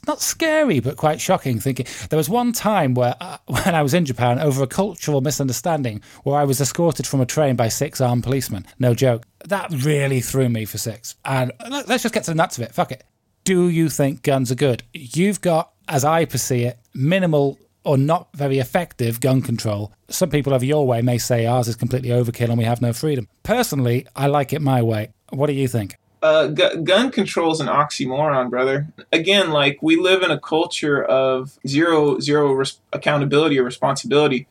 not 0.06 0.22
scary, 0.22 0.80
but 0.80 0.96
quite 0.96 1.20
shocking. 1.20 1.60
Thinking 1.60 1.84
there 2.08 2.16
was 2.16 2.30
one 2.30 2.52
time 2.52 2.94
where, 2.94 3.14
uh, 3.20 3.36
when 3.46 3.74
I 3.74 3.82
was 3.82 3.92
in 3.92 4.06
Japan, 4.06 4.38
over 4.38 4.62
a 4.62 4.66
cultural 4.66 5.20
misunderstanding, 5.20 6.00
where 6.22 6.38
I 6.38 6.44
was 6.44 6.62
escorted 6.62 7.06
from 7.06 7.20
a 7.20 7.26
train 7.26 7.56
by 7.56 7.68
six 7.68 8.00
armed 8.00 8.24
policemen. 8.24 8.64
No 8.78 8.94
joke. 8.94 9.26
That 9.44 9.70
really 9.84 10.22
threw 10.22 10.48
me 10.48 10.64
for 10.64 10.78
six. 10.78 11.16
And 11.26 11.52
let's 11.68 12.04
just 12.04 12.14
get 12.14 12.24
to 12.24 12.30
the 12.30 12.36
nuts 12.36 12.56
of 12.56 12.64
it. 12.64 12.72
Fuck 12.72 12.90
it. 12.90 13.04
Do 13.44 13.68
you 13.68 13.90
think 13.90 14.22
guns 14.22 14.50
are 14.50 14.54
good? 14.54 14.82
You've 14.94 15.42
got, 15.42 15.72
as 15.86 16.06
I 16.06 16.24
perceive 16.24 16.68
it, 16.68 16.78
minimal 16.94 17.58
or 17.84 17.98
not 17.98 18.28
very 18.34 18.60
effective 18.60 19.20
gun 19.20 19.42
control. 19.42 19.92
Some 20.08 20.30
people 20.30 20.54
over 20.54 20.64
your 20.64 20.86
way 20.86 21.02
may 21.02 21.18
say 21.18 21.44
ours 21.44 21.68
is 21.68 21.76
completely 21.76 22.08
overkill 22.08 22.48
and 22.48 22.56
we 22.56 22.64
have 22.64 22.80
no 22.80 22.94
freedom. 22.94 23.28
Personally, 23.42 24.06
I 24.16 24.28
like 24.28 24.54
it 24.54 24.62
my 24.62 24.80
way. 24.80 25.12
What 25.28 25.48
do 25.48 25.52
you 25.52 25.68
think? 25.68 25.96
Uh, 26.24 26.46
gu- 26.46 26.82
gun 26.82 27.10
control 27.10 27.52
is 27.52 27.60
an 27.60 27.66
oxymoron, 27.66 28.48
brother. 28.48 28.88
Again, 29.12 29.50
like 29.50 29.82
we 29.82 29.96
live 29.96 30.22
in 30.22 30.30
a 30.30 30.40
culture 30.40 31.04
of 31.04 31.58
zero 31.68 32.18
zero 32.18 32.50
res- 32.52 32.80
accountability 32.94 33.58
or 33.58 33.62
responsibility. 33.62 34.46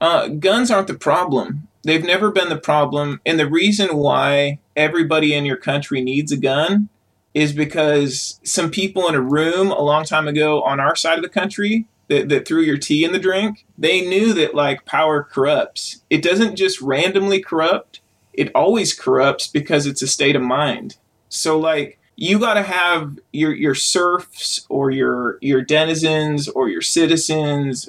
Uh, 0.00 0.26
guns 0.26 0.72
aren't 0.72 0.88
the 0.88 0.94
problem. 0.94 1.68
They've 1.84 2.04
never 2.04 2.32
been 2.32 2.48
the 2.48 2.58
problem, 2.58 3.20
and 3.24 3.38
the 3.38 3.48
reason 3.48 3.96
why 3.96 4.58
everybody 4.74 5.34
in 5.34 5.44
your 5.44 5.56
country 5.56 6.00
needs 6.00 6.32
a 6.32 6.36
gun 6.36 6.88
is 7.32 7.52
because 7.52 8.40
some 8.42 8.72
people 8.72 9.06
in 9.08 9.14
a 9.14 9.20
room 9.20 9.70
a 9.70 9.82
long 9.82 10.04
time 10.04 10.26
ago 10.26 10.62
on 10.62 10.80
our 10.80 10.96
side 10.96 11.18
of 11.18 11.22
the 11.22 11.28
country 11.28 11.86
that, 12.08 12.28
that 12.28 12.48
threw 12.48 12.60
your 12.60 12.78
tea 12.78 13.04
in 13.04 13.12
the 13.12 13.20
drink, 13.20 13.64
they 13.78 14.00
knew 14.00 14.32
that 14.32 14.56
like 14.56 14.84
power 14.84 15.22
corrupts. 15.22 16.02
It 16.10 16.22
doesn't 16.22 16.56
just 16.56 16.80
randomly 16.80 17.40
corrupt. 17.40 18.00
It 18.32 18.50
always 18.52 18.92
corrupts 18.92 19.46
because 19.46 19.86
it's 19.86 20.02
a 20.02 20.08
state 20.08 20.34
of 20.34 20.42
mind. 20.42 20.96
So 21.28 21.58
like 21.58 21.98
you 22.16 22.38
got 22.38 22.54
to 22.54 22.62
have 22.62 23.18
your 23.32 23.54
your 23.54 23.74
serfs 23.74 24.66
or 24.68 24.90
your 24.90 25.38
your 25.40 25.62
denizens 25.62 26.48
or 26.48 26.68
your 26.68 26.82
citizens. 26.82 27.88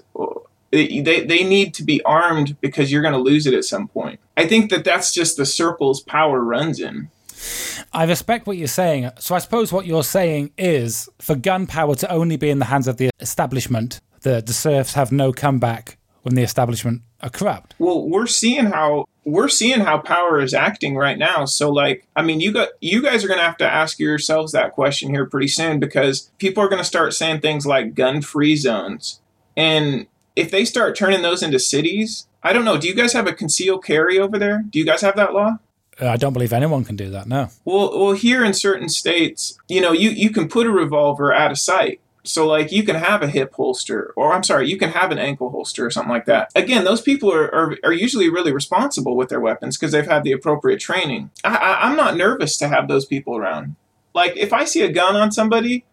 They, 0.72 1.00
they, 1.00 1.24
they 1.24 1.44
need 1.44 1.74
to 1.76 1.84
be 1.84 2.04
armed 2.04 2.60
because 2.60 2.92
you're 2.92 3.04
going 3.04 3.14
to 3.14 3.20
lose 3.20 3.48
it 3.48 3.54
at 3.54 3.64
some 3.64 3.88
point. 3.88 4.20
I 4.36 4.46
think 4.46 4.72
that 4.72 4.84
that's 4.84 5.14
just 5.14 5.38
the 5.38 5.46
circles 5.46 6.02
power 6.02 6.42
runs 6.44 6.82
in. 6.82 7.10
I 7.94 8.04
respect 8.04 8.46
what 8.46 8.58
you're 8.58 8.68
saying. 8.68 9.10
So 9.20 9.36
I 9.36 9.40
suppose 9.40 9.72
what 9.72 9.86
you're 9.86 10.04
saying 10.04 10.52
is 10.58 11.08
for 11.20 11.36
gun 11.36 11.66
power 11.66 11.96
to 11.96 12.12
only 12.12 12.36
be 12.36 12.50
in 12.50 12.60
the 12.60 12.66
hands 12.66 12.90
of 12.90 12.98
the 12.98 13.10
establishment, 13.22 14.02
the, 14.22 14.42
the 14.42 14.52
serfs 14.52 14.96
have 14.96 15.14
no 15.14 15.32
comeback 15.32 15.98
when 16.24 16.36
the 16.36 16.44
establishment 16.44 17.04
are 17.26 17.30
corrupt. 17.30 17.76
Well, 17.80 18.08
we're 18.08 18.28
seeing 18.28 18.68
how 18.68 19.06
we're 19.26 19.50
seeing 19.50 19.80
how 19.80 19.98
power 19.98 20.40
is 20.40 20.54
acting 20.54 20.96
right 20.96 21.18
now. 21.18 21.46
So 21.46 21.72
like, 21.72 22.06
I 22.16 22.22
mean, 22.22 22.40
you 22.40 22.52
got 22.52 22.70
you 22.80 23.02
guys 23.02 23.26
are 23.26 23.28
going 23.28 23.40
to 23.40 23.46
have 23.46 23.58
to 23.58 23.70
ask 23.70 24.00
yourselves 24.00 24.52
that 24.52 24.74
question 24.74 25.10
here 25.10 25.26
pretty 25.26 25.48
soon 25.48 25.80
because 25.80 26.32
people 26.38 26.64
are 26.64 26.70
going 26.70 26.82
to 26.82 26.86
start 26.86 27.14
saying 27.14 27.42
things 27.42 27.66
like 27.66 27.96
gun-free 27.96 28.56
zones. 28.58 29.20
And 29.58 30.08
if 30.36 30.52
they 30.52 30.66
start 30.66 30.96
turning 30.96 31.24
those 31.24 31.42
into 31.42 31.60
cities, 31.60 32.28
I 32.44 32.54
don't 32.54 32.66
know, 32.66 32.78
do 32.78 32.88
you 32.88 32.94
guys 32.94 33.14
have 33.14 33.28
a 33.28 33.34
concealed 33.34 33.84
carry 33.84 34.20
over 34.20 34.38
there? 34.38 34.64
Do 34.70 34.78
you 34.78 34.86
guys 34.86 35.02
have 35.02 35.16
that 35.16 35.34
law? 35.34 35.58
Uh, 36.00 36.10
I 36.10 36.18
don't 36.18 36.34
believe 36.34 36.54
anyone 36.54 36.84
can 36.84 36.98
do 36.98 37.10
that. 37.12 37.26
No. 37.28 37.50
Well, 37.64 37.98
well, 37.98 38.12
here 38.12 38.44
in 38.44 38.54
certain 38.54 38.90
states, 38.90 39.58
you 39.68 39.82
know, 39.82 39.94
you 39.94 40.10
you 40.10 40.30
can 40.30 40.48
put 40.50 40.68
a 40.68 40.72
revolver 40.72 41.34
out 41.34 41.52
of 41.52 41.58
sight. 41.58 42.02
So 42.28 42.48
like 42.48 42.72
you 42.72 42.84
can 42.84 42.96
have 42.96 43.22
a 43.22 43.28
hip 43.28 43.54
holster, 43.54 44.14
or 44.16 44.34
I'm 44.34 44.44
sorry, 44.44 44.70
you 44.70 44.78
can 44.78 44.92
have 44.92 45.12
an 45.12 45.20
ankle 45.20 45.50
holster 45.50 45.86
or 45.86 45.92
something 45.92 46.12
like 46.12 46.26
that. 46.26 46.52
Again, 46.56 46.84
those 46.84 47.02
people 47.02 47.32
are 47.32 47.54
are, 47.54 47.78
are 47.84 47.94
usually 47.94 48.30
really 48.30 48.52
responsible 48.52 49.16
with 49.16 49.30
their 49.30 49.40
weapons 49.40 49.78
because 49.78 49.92
they've 49.92 50.06
had 50.06 50.24
the 50.24 50.32
appropriate 50.32 50.80
training. 50.80 51.32
I, 51.44 51.56
I, 51.56 51.88
I'm 51.88 51.96
not 51.96 52.18
nervous 52.18 52.58
to 52.58 52.68
have 52.68 52.88
those 52.88 53.06
people 53.06 53.38
around. 53.38 53.76
Like 54.14 54.36
if 54.38 54.54
I 54.54 54.66
see 54.66 54.82
a 54.82 54.92
gun 54.92 55.16
on 55.16 55.32
somebody, 55.32 55.86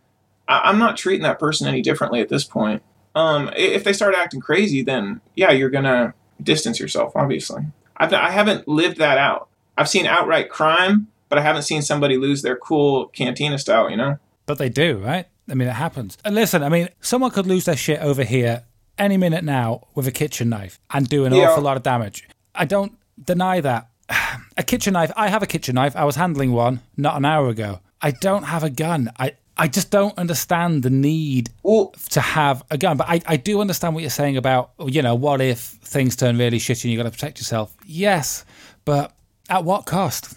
I, 0.49 0.63
I'm 0.65 0.79
not 0.79 0.97
treating 0.97 1.25
that 1.25 1.39
person 1.39 1.67
any 1.67 1.83
differently 1.83 2.21
at 2.21 2.29
this 2.29 2.45
point. 2.45 2.83
Um, 3.15 3.51
if 3.57 3.85
they 3.85 3.93
start 3.93 4.15
acting 4.15 4.41
crazy, 4.41 4.83
then 4.83 5.21
yeah, 5.37 5.51
you're 5.51 5.71
gonna 5.71 6.15
distance 6.43 6.81
yourself. 6.81 7.15
Obviously, 7.15 7.65
I've, 7.97 8.13
I 8.13 8.31
haven't 8.31 8.67
lived 8.67 8.99
that 8.99 9.19
out. 9.19 9.49
I've 9.77 9.89
seen 9.89 10.07
outright 10.07 10.51
crime, 10.51 11.09
but 11.29 11.39
I 11.39 11.43
haven't 11.43 11.63
seen 11.63 11.83
somebody 11.83 12.17
lose 12.17 12.43
their 12.43 12.57
cool 12.57 13.09
cantina 13.09 13.59
style. 13.59 13.91
You 13.91 13.97
know. 13.97 14.19
But 14.47 14.59
they 14.59 14.69
do, 14.69 14.99
right? 14.99 15.27
I 15.51 15.55
mean, 15.55 15.69
it 15.69 15.73
happens. 15.75 16.17
And 16.25 16.35
listen, 16.35 16.63
I 16.63 16.69
mean, 16.69 16.89
someone 17.01 17.31
could 17.31 17.47
lose 17.47 17.65
their 17.65 17.77
shit 17.77 18.01
over 18.01 18.23
here 18.25 18.63
any 18.99 19.17
minute 19.17 19.43
now 19.45 19.87
with 19.95 20.07
a 20.07 20.13
kitchen 20.13 20.49
knife 20.49 20.79
and 20.93 21.09
do 21.09 21.25
an 21.25 21.33
Yeah. 21.35 21.51
awful 21.51 21.63
lot 21.63 21.77
of 21.77 21.83
damage. 21.83 22.29
I 22.55 22.65
don't 22.65 22.93
deny 23.23 23.61
that. 23.61 23.89
A 24.57 24.63
kitchen 24.63 24.93
knife, 24.93 25.11
I 25.17 25.29
have 25.29 25.43
a 25.43 25.47
kitchen 25.47 25.75
knife. 25.75 25.97
I 25.97 26.05
was 26.05 26.17
handling 26.17 26.53
one 26.53 26.81
not 26.97 27.17
an 27.17 27.25
hour 27.25 27.49
ago. 27.49 27.81
I 28.03 28.11
don't 28.11 28.43
have 28.45 28.63
a 28.63 28.69
gun. 28.71 29.11
I, 29.19 29.33
I 29.57 29.67
just 29.69 29.91
don't 29.91 30.17
understand 30.19 30.83
the 30.83 30.91
need 30.91 31.51
Well, 31.63 31.95
to 32.11 32.21
have 32.21 32.63
a 32.71 32.77
gun. 32.77 32.97
But 32.99 33.09
I, 33.09 33.21
I 33.27 33.37
do 33.37 33.61
understand 33.63 33.95
what 33.95 34.03
you're 34.03 34.11
saying 34.11 34.37
about, 34.37 34.73
you 34.79 35.01
know, 35.03 35.15
what 35.15 35.41
if 35.41 35.59
things 35.59 36.17
turn 36.17 36.37
really 36.37 36.59
shitty 36.59 36.85
and 36.85 36.93
you've 36.93 36.99
got 36.99 37.05
to 37.05 37.11
protect 37.11 37.39
yourself? 37.39 37.75
Yes, 37.87 38.45
but 38.85 39.15
at 39.49 39.65
what 39.65 39.87
cost? 39.87 40.35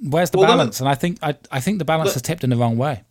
Where's 0.00 0.30
the 0.30 0.38
Well, 0.38 0.46
balance? 0.48 0.80
and 0.80 0.88
I 0.88 0.94
think 0.94 1.18
I, 1.22 1.36
I 1.50 1.60
think 1.60 1.78
the 1.78 1.84
balance 1.84 2.16
is 2.16 2.22
tipped 2.22 2.44
in 2.44 2.50
the 2.50 2.56
wrong 2.56 2.78
way. 2.78 3.02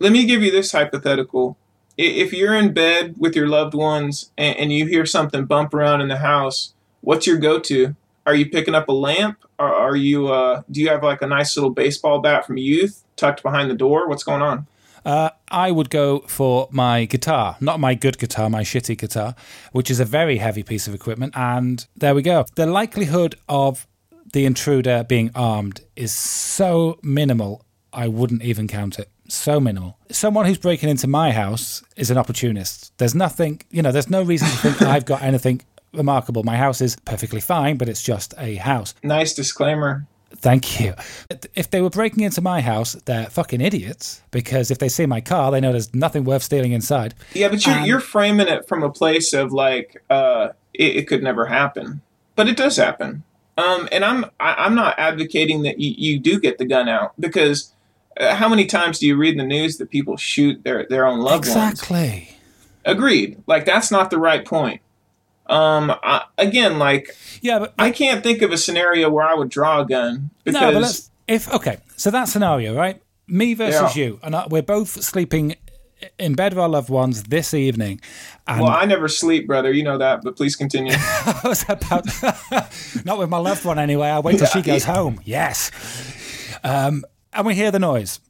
Let 0.00 0.12
me 0.12 0.24
give 0.24 0.42
you 0.42 0.50
this 0.50 0.72
hypothetical. 0.72 1.56
If 1.96 2.32
you're 2.32 2.56
in 2.56 2.72
bed 2.72 3.16
with 3.18 3.36
your 3.36 3.46
loved 3.46 3.74
ones 3.74 4.30
and, 4.36 4.56
and 4.56 4.72
you 4.72 4.86
hear 4.86 5.04
something 5.04 5.44
bump 5.44 5.74
around 5.74 6.00
in 6.00 6.08
the 6.08 6.16
house, 6.16 6.72
what's 7.02 7.26
your 7.26 7.36
go-to? 7.36 7.94
Are 8.26 8.34
you 8.34 8.48
picking 8.48 8.74
up 8.74 8.88
a 8.88 8.92
lamp? 8.92 9.44
Or 9.58 9.72
are 9.72 9.96
you? 9.96 10.28
Uh, 10.28 10.62
do 10.70 10.80
you 10.80 10.88
have 10.88 11.02
like 11.02 11.20
a 11.20 11.26
nice 11.26 11.56
little 11.56 11.70
baseball 11.70 12.20
bat 12.20 12.46
from 12.46 12.56
youth 12.56 13.04
tucked 13.16 13.42
behind 13.42 13.70
the 13.70 13.74
door? 13.74 14.08
What's 14.08 14.24
going 14.24 14.40
on? 14.40 14.66
Uh, 15.04 15.30
I 15.50 15.70
would 15.70 15.90
go 15.90 16.20
for 16.20 16.68
my 16.70 17.04
guitar, 17.04 17.56
not 17.60 17.80
my 17.80 17.94
good 17.94 18.18
guitar, 18.18 18.50
my 18.50 18.62
shitty 18.62 18.98
guitar, 18.98 19.34
which 19.72 19.90
is 19.90 20.00
a 20.00 20.04
very 20.04 20.38
heavy 20.38 20.62
piece 20.62 20.86
of 20.86 20.94
equipment. 20.94 21.34
And 21.36 21.86
there 21.96 22.14
we 22.14 22.22
go. 22.22 22.46
The 22.54 22.66
likelihood 22.66 23.34
of 23.48 23.86
the 24.32 24.44
intruder 24.44 25.04
being 25.04 25.30
armed 25.34 25.80
is 25.96 26.12
so 26.12 26.98
minimal, 27.02 27.64
I 27.92 28.08
wouldn't 28.08 28.42
even 28.42 28.68
count 28.68 28.98
it. 28.98 29.10
So 29.30 29.60
minimal. 29.60 29.96
Someone 30.10 30.46
who's 30.46 30.58
breaking 30.58 30.88
into 30.88 31.06
my 31.06 31.30
house 31.30 31.82
is 31.96 32.10
an 32.10 32.18
opportunist. 32.18 32.92
There's 32.98 33.14
nothing, 33.14 33.62
you 33.70 33.80
know, 33.80 33.92
there's 33.92 34.10
no 34.10 34.22
reason 34.22 34.48
to 34.48 34.56
think 34.56 34.82
I've 34.82 35.04
got 35.04 35.22
anything 35.22 35.62
remarkable. 35.92 36.42
My 36.42 36.56
house 36.56 36.80
is 36.80 36.96
perfectly 37.04 37.40
fine, 37.40 37.76
but 37.76 37.88
it's 37.88 38.02
just 38.02 38.34
a 38.38 38.56
house. 38.56 38.94
Nice 39.02 39.32
disclaimer. 39.32 40.06
Thank 40.36 40.80
you. 40.80 40.94
If 41.54 41.70
they 41.70 41.80
were 41.80 41.90
breaking 41.90 42.22
into 42.22 42.40
my 42.40 42.60
house, 42.60 42.94
they're 43.04 43.26
fucking 43.26 43.60
idiots 43.60 44.22
because 44.30 44.70
if 44.70 44.78
they 44.78 44.88
see 44.88 45.06
my 45.06 45.20
car, 45.20 45.50
they 45.50 45.60
know 45.60 45.72
there's 45.72 45.94
nothing 45.94 46.24
worth 46.24 46.42
stealing 46.42 46.72
inside. 46.72 47.14
Yeah, 47.34 47.48
but 47.48 47.66
you're 47.66 47.76
Um, 47.76 47.84
you're 47.84 48.00
framing 48.00 48.48
it 48.48 48.66
from 48.66 48.82
a 48.82 48.90
place 48.90 49.32
of 49.32 49.52
like 49.52 50.02
uh, 50.08 50.50
it, 50.72 50.96
it 50.96 51.08
could 51.08 51.22
never 51.22 51.46
happen, 51.46 52.00
but 52.36 52.48
it 52.48 52.56
does 52.56 52.76
happen. 52.76 53.24
Um, 53.58 53.88
and 53.90 54.04
I'm 54.04 54.24
I, 54.38 54.54
I'm 54.54 54.74
not 54.74 54.98
advocating 54.98 55.62
that 55.62 55.80
you, 55.80 55.94
you 55.96 56.18
do 56.20 56.38
get 56.40 56.58
the 56.58 56.64
gun 56.64 56.88
out 56.88 57.12
because 57.18 57.72
how 58.20 58.48
many 58.48 58.66
times 58.66 58.98
do 58.98 59.06
you 59.06 59.16
read 59.16 59.32
in 59.32 59.38
the 59.38 59.44
news 59.44 59.78
that 59.78 59.90
people 59.90 60.16
shoot 60.16 60.62
their 60.64 60.86
their 60.88 61.06
own 61.06 61.20
loved 61.20 61.46
ones? 61.48 61.56
Exactly. 61.70 62.36
Agreed. 62.84 63.42
Like 63.46 63.64
that's 63.64 63.90
not 63.90 64.10
the 64.10 64.18
right 64.18 64.44
point. 64.44 64.80
Um, 65.46 65.90
I, 66.02 66.24
again, 66.38 66.78
like 66.78 67.10
Yeah, 67.40 67.58
but 67.58 67.74
I 67.78 67.90
can't 67.90 68.22
think 68.22 68.42
of 68.42 68.52
a 68.52 68.56
scenario 68.56 69.10
where 69.10 69.26
I 69.26 69.34
would 69.34 69.48
draw 69.48 69.80
a 69.80 69.86
gun 69.86 70.30
because 70.44 70.60
no, 70.60 70.72
but 70.72 70.82
let's 70.82 71.10
if 71.26 71.52
okay. 71.52 71.78
So 71.96 72.10
that 72.10 72.24
scenario, 72.28 72.74
right? 72.74 73.00
Me 73.26 73.54
versus 73.54 73.96
Yeah. 73.96 74.04
you, 74.04 74.20
and 74.22 74.34
I, 74.34 74.46
we're 74.48 74.62
both 74.62 74.88
sleeping 75.02 75.54
in 76.18 76.34
bed 76.34 76.52
with 76.54 76.60
our 76.62 76.68
loved 76.68 76.88
ones 76.88 77.24
this 77.24 77.52
evening. 77.54 78.00
And 78.46 78.62
well, 78.62 78.70
I 78.70 78.84
never 78.86 79.06
sleep, 79.08 79.46
brother. 79.46 79.70
You 79.72 79.82
know 79.84 79.98
that, 79.98 80.22
but 80.22 80.36
please 80.36 80.56
continue. 80.56 80.92
I 80.96 81.40
was 81.44 81.64
about 81.68 82.06
not 83.04 83.18
with 83.18 83.28
my 83.28 83.38
loved 83.38 83.64
one 83.64 83.78
anyway. 83.78 84.08
I 84.08 84.18
wait 84.20 84.38
till 84.38 84.46
she 84.46 84.62
goes 84.62 84.86
Yeah. 84.86 84.94
home. 84.94 85.20
Yes. 85.24 85.70
Um, 86.64 87.04
and 87.32 87.46
we 87.46 87.54
hear 87.54 87.70
the 87.70 87.78
noise. 87.78 88.20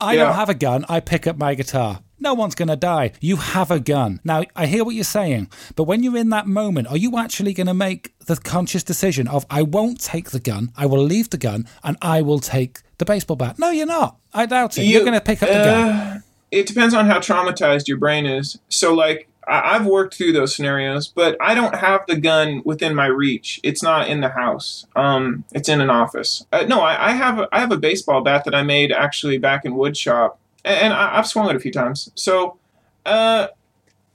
I 0.00 0.14
Yeah. 0.14 0.24
don't 0.24 0.34
have 0.34 0.48
a 0.48 0.54
gun. 0.54 0.84
I 0.88 1.00
pick 1.00 1.26
up 1.26 1.36
my 1.36 1.54
guitar. 1.54 2.00
No 2.20 2.34
one's 2.34 2.54
going 2.56 2.68
to 2.68 2.76
die. 2.76 3.12
You 3.20 3.36
have 3.36 3.70
a 3.70 3.78
gun. 3.78 4.20
Now, 4.24 4.42
I 4.56 4.66
hear 4.66 4.84
what 4.84 4.94
you're 4.96 5.04
saying, 5.04 5.50
but 5.76 5.84
when 5.84 6.02
you're 6.02 6.16
in 6.16 6.30
that 6.30 6.46
moment, 6.48 6.88
are 6.88 6.96
you 6.96 7.16
actually 7.16 7.52
going 7.52 7.68
to 7.68 7.74
make 7.74 8.12
the 8.26 8.36
conscious 8.36 8.82
decision 8.82 9.28
of, 9.28 9.46
I 9.50 9.62
won't 9.62 10.00
take 10.00 10.30
the 10.30 10.40
gun, 10.40 10.72
I 10.76 10.86
will 10.86 11.02
leave 11.02 11.30
the 11.30 11.38
gun, 11.38 11.68
and 11.84 11.96
I 12.02 12.22
will 12.22 12.40
take 12.40 12.80
the 12.98 13.04
baseball 13.04 13.36
bat? 13.36 13.58
No, 13.58 13.70
you're 13.70 13.86
not. 13.86 14.16
I 14.34 14.46
doubt 14.46 14.78
it. 14.78 14.84
You, 14.84 15.00
are 15.00 15.04
going 15.04 15.14
to 15.14 15.20
pick 15.20 15.42
up 15.42 15.48
the 15.48 15.54
gun. 15.54 15.88
Uh, 15.90 16.20
it 16.50 16.66
depends 16.66 16.92
on 16.92 17.06
how 17.06 17.18
traumatized 17.18 17.86
your 17.86 17.98
brain 17.98 18.26
is. 18.26 18.58
So, 18.68 18.94
like, 18.94 19.27
I- 19.48 19.74
I've 19.74 19.86
worked 19.86 20.14
through 20.14 20.32
those 20.32 20.54
scenarios, 20.54 21.08
but 21.08 21.36
I 21.40 21.54
don't 21.54 21.74
have 21.76 22.02
the 22.06 22.16
gun 22.16 22.62
within 22.64 22.94
my 22.94 23.06
reach. 23.06 23.60
It's 23.62 23.82
not 23.82 24.08
in 24.08 24.20
the 24.20 24.28
house. 24.30 24.86
Um, 24.94 25.44
it's 25.52 25.68
in 25.68 25.80
an 25.80 25.90
office. 25.90 26.46
Uh, 26.52 26.64
no, 26.68 26.80
I, 26.80 27.08
I 27.08 27.10
have 27.12 27.38
a, 27.38 27.48
I 27.50 27.60
have 27.60 27.72
a 27.72 27.78
baseball 27.78 28.20
bat 28.22 28.44
that 28.44 28.54
I 28.54 28.62
made 28.62 28.92
actually 28.92 29.38
back 29.38 29.64
in 29.64 29.74
wood 29.74 29.96
shop, 29.96 30.38
and, 30.64 30.78
and 30.78 30.92
I, 30.92 31.18
I've 31.18 31.26
swung 31.26 31.48
it 31.50 31.56
a 31.56 31.60
few 31.60 31.72
times. 31.72 32.10
So, 32.14 32.58
uh, 33.06 33.48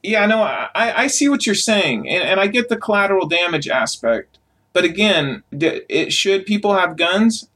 yeah, 0.03 0.25
no, 0.25 0.41
I, 0.41 0.69
I 1.03 1.07
see 1.07 1.29
what 1.29 1.45
you're 1.45 1.55
saying, 1.55 2.09
and, 2.09 2.23
and 2.23 2.39
I 2.39 2.47
get 2.47 2.69
the 2.69 2.77
collateral 2.77 3.27
damage 3.27 3.67
aspect. 3.69 4.37
But 4.73 4.83
again, 4.83 5.43
it 5.51 6.11
should 6.11 6.45
people 6.45 6.73
have 6.73 6.97
guns? 6.97 7.47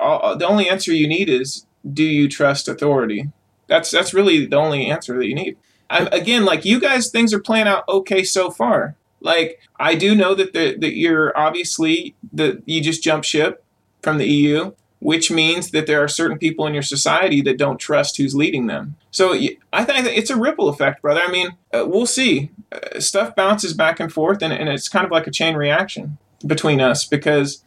Uh, 0.00 0.34
the 0.34 0.46
only 0.46 0.68
answer 0.68 0.92
you 0.92 1.08
need 1.08 1.28
is, 1.28 1.66
do 1.92 2.04
you 2.04 2.28
trust 2.28 2.68
authority? 2.68 3.30
That's 3.66 3.90
that's 3.90 4.14
really 4.14 4.46
the 4.46 4.56
only 4.56 4.86
answer 4.86 5.16
that 5.18 5.26
you 5.26 5.34
need. 5.34 5.56
I'm, 5.92 6.08
again, 6.08 6.44
like 6.44 6.64
you 6.64 6.80
guys, 6.80 7.10
things 7.10 7.32
are 7.32 7.40
playing 7.40 7.68
out 7.68 7.86
okay 7.88 8.24
so 8.24 8.50
far. 8.50 8.96
Like 9.20 9.60
I 9.78 9.94
do 9.94 10.14
know 10.14 10.34
that 10.34 10.52
the, 10.52 10.76
that 10.78 10.96
you're 10.96 11.36
obviously 11.38 12.14
that 12.32 12.62
you 12.66 12.80
just 12.80 13.02
jump 13.02 13.24
ship 13.24 13.64
from 14.00 14.18
the 14.18 14.26
EU, 14.26 14.72
which 14.98 15.30
means 15.30 15.70
that 15.70 15.86
there 15.86 16.02
are 16.02 16.08
certain 16.08 16.38
people 16.38 16.66
in 16.66 16.74
your 16.74 16.82
society 16.82 17.40
that 17.42 17.58
don't 17.58 17.78
trust 17.78 18.16
who's 18.16 18.34
leading 18.34 18.66
them. 18.66 18.96
So 19.10 19.34
I 19.72 19.84
think 19.84 20.06
it's 20.06 20.30
a 20.30 20.36
ripple 20.36 20.68
effect, 20.68 21.02
brother. 21.02 21.20
I 21.22 21.30
mean, 21.30 21.50
uh, 21.72 21.84
we'll 21.86 22.06
see. 22.06 22.50
Uh, 22.72 22.98
stuff 22.98 23.36
bounces 23.36 23.74
back 23.74 24.00
and 24.00 24.12
forth, 24.12 24.42
and, 24.42 24.52
and 24.52 24.68
it's 24.68 24.88
kind 24.88 25.04
of 25.04 25.12
like 25.12 25.26
a 25.26 25.30
chain 25.30 25.54
reaction 25.56 26.18
between 26.46 26.80
us 26.80 27.04
because. 27.04 27.62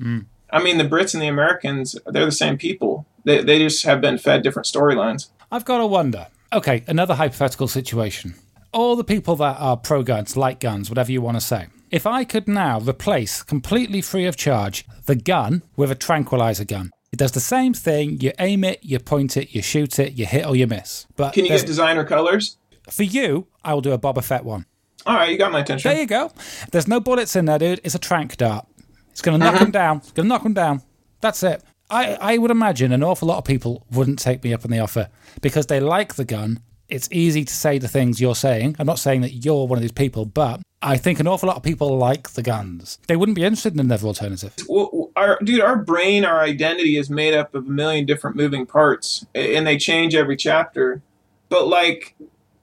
I 0.52 0.62
mean, 0.64 0.78
the 0.78 0.86
Brits 0.86 1.14
and 1.14 1.22
the 1.22 1.28
Americans, 1.28 1.98
they're 2.06 2.24
the 2.24 2.32
same 2.32 2.58
people. 2.58 3.06
They, 3.26 3.44
they 3.44 3.60
just 3.60 3.84
have 3.84 4.00
been 4.00 4.18
fed 4.18 4.42
different 4.42 4.68
storylines. 4.68 5.30
I've 5.52 5.66
got 5.66 5.80
to 5.80 5.88
wonder. 5.88 6.28
Okay, 6.56 6.86
another 6.88 7.16
hypothetical 7.16 7.68
situation. 7.68 8.34
All 8.72 8.96
the 8.96 9.04
people 9.04 9.36
that 9.36 9.58
are 9.60 9.76
pro 9.76 10.04
guns, 10.04 10.38
like 10.38 10.62
guns, 10.62 10.90
whatever 10.90 11.12
you 11.12 11.22
want 11.22 11.36
to 11.36 11.42
say. 11.42 11.68
If 11.92 12.08
I 12.08 12.24
could 12.24 12.48
now 12.48 12.80
replace 12.80 13.44
completely 13.44 14.02
free 14.02 14.26
of 14.26 14.38
charge 14.38 14.86
the 15.06 15.18
gun 15.18 15.64
with 15.76 15.92
a 15.92 15.96
tranquilizer 15.96 16.64
gun, 16.64 16.92
it 17.12 17.20
does 17.20 17.34
the 17.34 17.42
same 17.42 17.74
thing. 17.74 18.22
You 18.22 18.32
aim 18.40 18.64
it, 18.64 18.80
you 18.82 19.00
point 19.00 19.36
it, 19.36 19.54
you 19.54 19.62
shoot 19.62 20.00
it, 20.00 20.14
you 20.14 20.26
hit 20.26 20.46
or 20.46 20.56
you 20.56 20.66
miss. 20.66 21.06
But 21.18 21.34
Can 21.34 21.44
you 21.44 21.52
get 21.52 21.66
designer 21.66 22.06
colors? 22.06 22.56
for 22.90 23.04
you, 23.04 23.48
I 23.66 23.74
will 23.74 23.82
do 23.82 23.92
a 23.92 24.00
Boba 24.00 24.24
Fett 24.24 24.46
one. 24.46 24.66
All 25.06 25.16
right, 25.16 25.30
you 25.30 25.38
got 25.38 25.52
my 25.52 25.60
attention. 25.60 25.92
There 25.92 26.00
you 26.00 26.08
go. 26.08 26.32
There's 26.72 26.88
no 26.88 27.02
bullets 27.02 27.36
in 27.36 27.46
there, 27.46 27.60
dude. 27.60 27.82
It's 27.84 27.96
a 27.96 28.00
trank 28.00 28.38
dart. 28.38 28.66
It's 29.12 29.22
going 29.22 29.38
to 29.38 29.46
knock 29.46 29.56
uh-huh. 29.56 29.64
them 29.66 29.72
down. 29.72 29.98
It's 29.98 30.12
to 30.14 30.24
knock 30.24 30.44
them 30.44 30.54
down. 30.54 30.84
That's 31.20 31.44
it. 31.44 31.62
I, 31.90 32.16
I 32.16 32.38
would 32.38 32.52
imagine 32.52 32.92
an 32.92 33.04
awful 33.04 33.28
lot 33.28 33.38
of 33.38 33.46
people 33.46 33.86
wouldn't 33.92 34.20
take 34.20 34.44
me 34.44 34.54
up 34.54 34.66
on 34.66 34.72
the 34.72 34.80
offer 34.80 35.10
because 35.42 35.68
they 35.68 35.80
like 35.80 36.16
the 36.16 36.26
gun. 36.26 36.60
It's 36.90 37.08
easy 37.12 37.44
to 37.46 37.54
say 37.54 37.78
the 37.80 37.88
things 37.88 38.22
you're 38.22 38.36
saying. 38.36 38.76
I'm 38.80 38.86
not 38.86 39.00
saying 39.00 39.22
that 39.22 39.34
you're 39.34 39.68
one 39.68 39.78
of 39.78 39.82
these 39.82 39.92
people, 39.92 40.26
but 40.26 40.62
I 40.82 40.98
think 40.98 41.20
an 41.20 41.28
awful 41.28 41.48
lot 41.48 41.58
of 41.58 41.64
people 41.64 41.98
like 41.98 42.30
the 42.32 42.44
guns. 42.44 43.00
They 43.08 43.16
wouldn't 43.16 43.36
be 43.36 43.44
interested 43.44 43.74
in 43.74 43.80
another 43.80 44.06
alternative. 44.08 44.54
Well, 44.70 45.10
our 45.16 45.40
dude, 45.44 45.62
our 45.62 45.78
brain, 45.78 46.26
our 46.26 46.40
identity 46.42 46.98
is 46.98 47.10
made 47.10 47.34
up 47.34 47.56
of 47.56 47.66
a 47.66 47.70
million 47.70 48.06
different 48.06 48.36
moving 48.36 48.66
parts, 48.68 49.26
and 49.34 49.66
they 49.66 49.78
change 49.78 50.14
every 50.14 50.38
chapter. 50.38 51.02
But 51.50 51.68
like, 51.68 52.16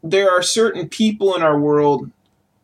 there 0.05 0.31
are 0.31 0.43
certain 0.43 0.89
people 0.89 1.35
in 1.35 1.43
our 1.43 1.59
world 1.59 2.11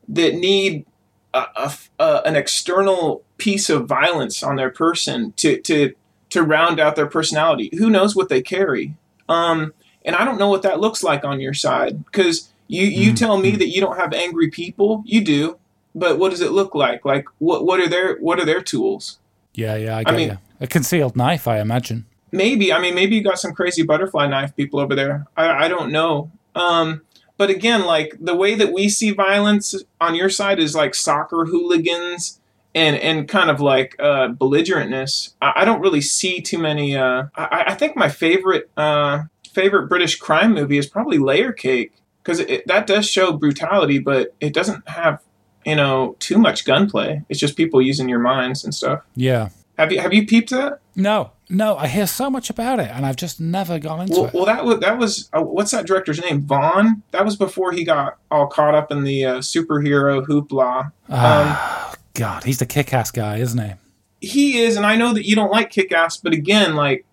that 0.09 0.35
need 0.35 0.87
a, 1.35 1.45
a- 1.57 1.73
a- 1.99 2.23
an 2.25 2.37
external 2.37 3.23
piece 3.37 3.69
of 3.69 3.87
violence 3.87 4.43
on 4.45 4.55
their 4.57 4.71
person 4.71 5.33
to 5.39 5.61
to 5.63 5.95
to 6.31 6.43
round 6.43 6.79
out 6.81 6.97
their 6.97 7.07
personality. 7.07 7.71
Who 7.79 7.91
knows 7.91 8.15
what 8.17 8.29
they 8.29 8.43
carry? 8.43 8.95
Um, 9.29 9.73
and 10.05 10.15
I 10.17 10.25
don't 10.25 10.39
know 10.39 10.49
what 10.49 10.63
that 10.63 10.81
looks 10.81 11.03
like 11.03 11.25
on 11.25 11.41
your 11.41 11.55
side 11.55 12.05
because 12.05 12.51
you 12.67 12.85
you 12.87 13.15
tell 13.15 13.39
me 13.39 13.51
that 13.53 13.69
you 13.69 13.81
don't 13.81 13.97
have 13.99 14.13
angry 14.13 14.49
people. 14.51 15.03
You 15.07 15.23
do, 15.23 15.59
but 15.95 16.19
what 16.19 16.31
does 16.31 16.41
it 16.41 16.53
look 16.53 16.75
like? 16.75 17.05
Like 17.05 17.27
what 17.39 17.65
what 17.65 17.81
are 17.81 17.89
their 17.89 18.17
what 18.19 18.39
are 18.39 18.45
their 18.45 18.63
tools? 18.63 19.19
Yeah, 19.55 19.77
yeah, 19.77 19.97
I 19.97 20.05
get 20.05 20.15
mean- 20.15 20.31
you. 20.31 20.39
A 20.61 20.67
concealed 20.67 21.15
knife, 21.15 21.47
I 21.47 21.61
imagine. 21.61 22.05
maybe 22.33 22.73
i 22.73 22.81
mean 22.81 22.95
maybe 22.95 23.15
you 23.17 23.23
got 23.23 23.39
some 23.39 23.55
crazy 23.55 23.83
butterfly 23.83 24.27
knife 24.27 24.55
people 24.57 24.79
over 24.81 24.95
there 24.95 25.25
i, 25.37 25.65
I 25.65 25.69
don't 25.69 25.91
know 25.91 26.31
um, 26.57 27.01
but 27.39 27.49
again 27.49 27.87
like 27.87 28.17
the 28.21 28.35
way 28.35 28.55
that 28.57 28.71
we 28.73 28.89
see 28.91 29.13
violence 29.13 29.75
on 30.01 30.15
your 30.15 30.29
side 30.29 30.59
is 30.59 30.75
like 30.75 30.95
soccer 30.95 31.45
hooligans 31.47 32.39
and 32.75 32.97
and 32.97 33.29
kind 33.29 33.51
of 33.51 33.61
like 33.61 33.97
uh, 33.99 34.29
belligerentness 34.29 35.35
I, 35.41 35.53
I 35.57 35.65
don't 35.65 35.81
really 35.81 36.01
see 36.01 36.41
too 36.41 36.59
many 36.59 36.97
uh, 36.97 37.25
I, 37.35 37.65
I 37.69 37.75
think 37.75 37.97
my 37.97 38.09
favorite 38.09 38.71
uh, 38.77 39.23
favorite 39.53 39.89
british 39.89 40.17
crime 40.17 40.53
movie 40.55 40.79
is 40.79 40.87
probably 40.87 41.19
layer 41.19 41.53
cake 41.53 41.93
because 42.23 42.43
that 42.67 42.87
does 42.87 43.09
show 43.09 43.33
brutality 43.33 43.99
but 43.99 44.35
it 44.41 44.53
doesn't 44.53 44.87
have 44.89 45.21
you 45.65 45.75
know 45.77 46.17
too 46.19 46.39
much 46.39 46.65
gunplay 46.65 47.23
it's 47.29 47.41
just 47.41 47.57
people 47.57 47.81
using 47.83 48.09
your 48.09 48.19
minds 48.21 48.65
and 48.65 48.75
stuff 48.75 49.01
Yeah. 49.15 49.49
Have 49.79 49.93
you 49.93 50.01
have 50.01 50.13
you 50.13 50.27
peeped 50.27 50.51
that? 50.51 50.81
No, 50.97 51.31
no. 51.49 51.77
I 51.77 51.87
hear 51.87 52.09
so 52.09 52.29
much 52.29 52.51
about 52.51 52.81
it, 52.81 52.91
and 52.93 53.07
I've 53.07 53.15
just 53.15 53.39
never 53.39 53.79
gone 53.79 54.01
into 54.01 54.13
Well, 54.15 54.25
it. 54.27 54.35
well, 54.35 54.45
that 54.47 54.65
was 54.65 54.81
that 54.81 54.99
was 54.99 55.31
uh, 55.33 55.41
what's 55.41 55.71
that 55.71 55.87
director's 55.87 56.21
name? 56.21 56.41
Vaughn. 56.43 57.05
That 57.13 57.25
was 57.25 57.37
before 57.37 57.71
he 57.71 57.85
got 57.85 58.19
all 58.29 58.49
caught 58.49 58.75
up 58.75 58.91
in 58.91 59.05
the 59.05 59.25
uh, 59.25 59.35
superhero 59.39 60.27
hoopla. 60.27 60.91
Ah, 61.09 61.95
God, 62.19 62.45
he's 62.45 62.59
the 62.59 62.67
kick-ass 62.67 63.11
guy, 63.11 63.37
isn't 63.39 63.59
he? 63.63 63.73
he 64.21 64.59
is, 64.59 64.77
and 64.77 64.85
I 64.85 64.97
know 64.97 65.15
that 65.15 65.27
you 65.29 65.37
don't 65.37 65.53
like 65.53 65.71
kick 65.71 65.93
ass, 65.93 66.17
but 66.17 66.33
again, 66.33 66.75
like 66.75 67.05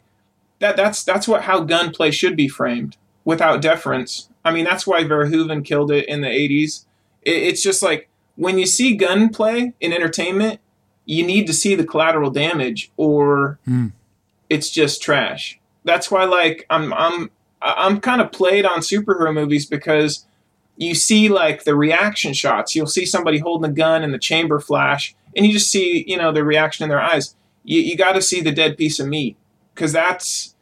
that 0.60 0.76
that's 0.76 1.04
that's 1.04 1.28
what 1.28 1.44
how 1.44 1.60
gunplay 1.62 2.10
should 2.12 2.36
be 2.36 2.48
framed 2.48 2.98
without 3.24 3.62
deference. 3.62 4.30
I 4.44 4.52
mean, 4.52 4.66
that's 4.66 4.88
why 4.88 5.04
Verhoeven 5.04 5.64
killed 5.64 5.92
it 5.92 6.08
in 6.10 6.22
the 6.22 6.28
'80s. 6.28 6.86
It, 7.22 7.36
it's 7.44 7.62
just 7.62 7.84
like 7.84 8.10
when 8.36 8.58
you 8.58 8.66
see 8.66 8.96
gunplay 8.96 9.74
in 9.80 9.94
entertainment, 9.94 10.60
you 11.06 11.24
need 11.26 11.46
to 11.46 11.54
see 11.54 11.76
the 11.76 11.86
collateral 11.86 12.32
damage, 12.32 12.92
or 12.98 13.60
Hmm. 13.66 13.88
it's 14.50 14.72
just 14.72 15.02
trash. 15.04 15.60
That's 15.84 16.10
why, 16.10 16.24
like, 16.26 16.66
I'm 16.72 16.92
I'm 16.94 17.30
I'm 17.62 18.00
kind 18.02 18.20
of 18.22 18.32
played 18.32 18.66
on 18.66 18.80
superhero 18.80 19.32
movies 19.32 19.68
because 19.68 20.26
you 20.78 20.96
see 20.96 21.30
like 21.30 21.64
the 21.64 21.76
reaction 21.76 22.34
shots. 22.34 22.76
You'll 22.76 22.88
see 22.88 23.06
somebody 23.06 23.40
holding 23.40 23.70
a 23.70 23.74
gun 23.74 24.04
and 24.04 24.14
the 24.14 24.20
chamber 24.20 24.60
flash, 24.60 25.16
and 25.36 25.46
you 25.46 25.54
just 25.54 25.72
see 25.72 26.04
you 26.08 26.18
know 26.18 26.32
the 26.32 26.44
reaction 26.44 26.84
in 26.84 26.90
their 26.90 27.02
eyes. 27.02 27.36
You 27.64 27.82
you 27.82 27.96
got 27.98 28.14
to 28.14 28.22
see 28.22 28.42
the 28.42 28.52
dead 28.52 28.78
piece 28.78 29.00
of 29.00 29.08
meat 29.08 29.38
because 29.74 29.92
that's 29.94 30.56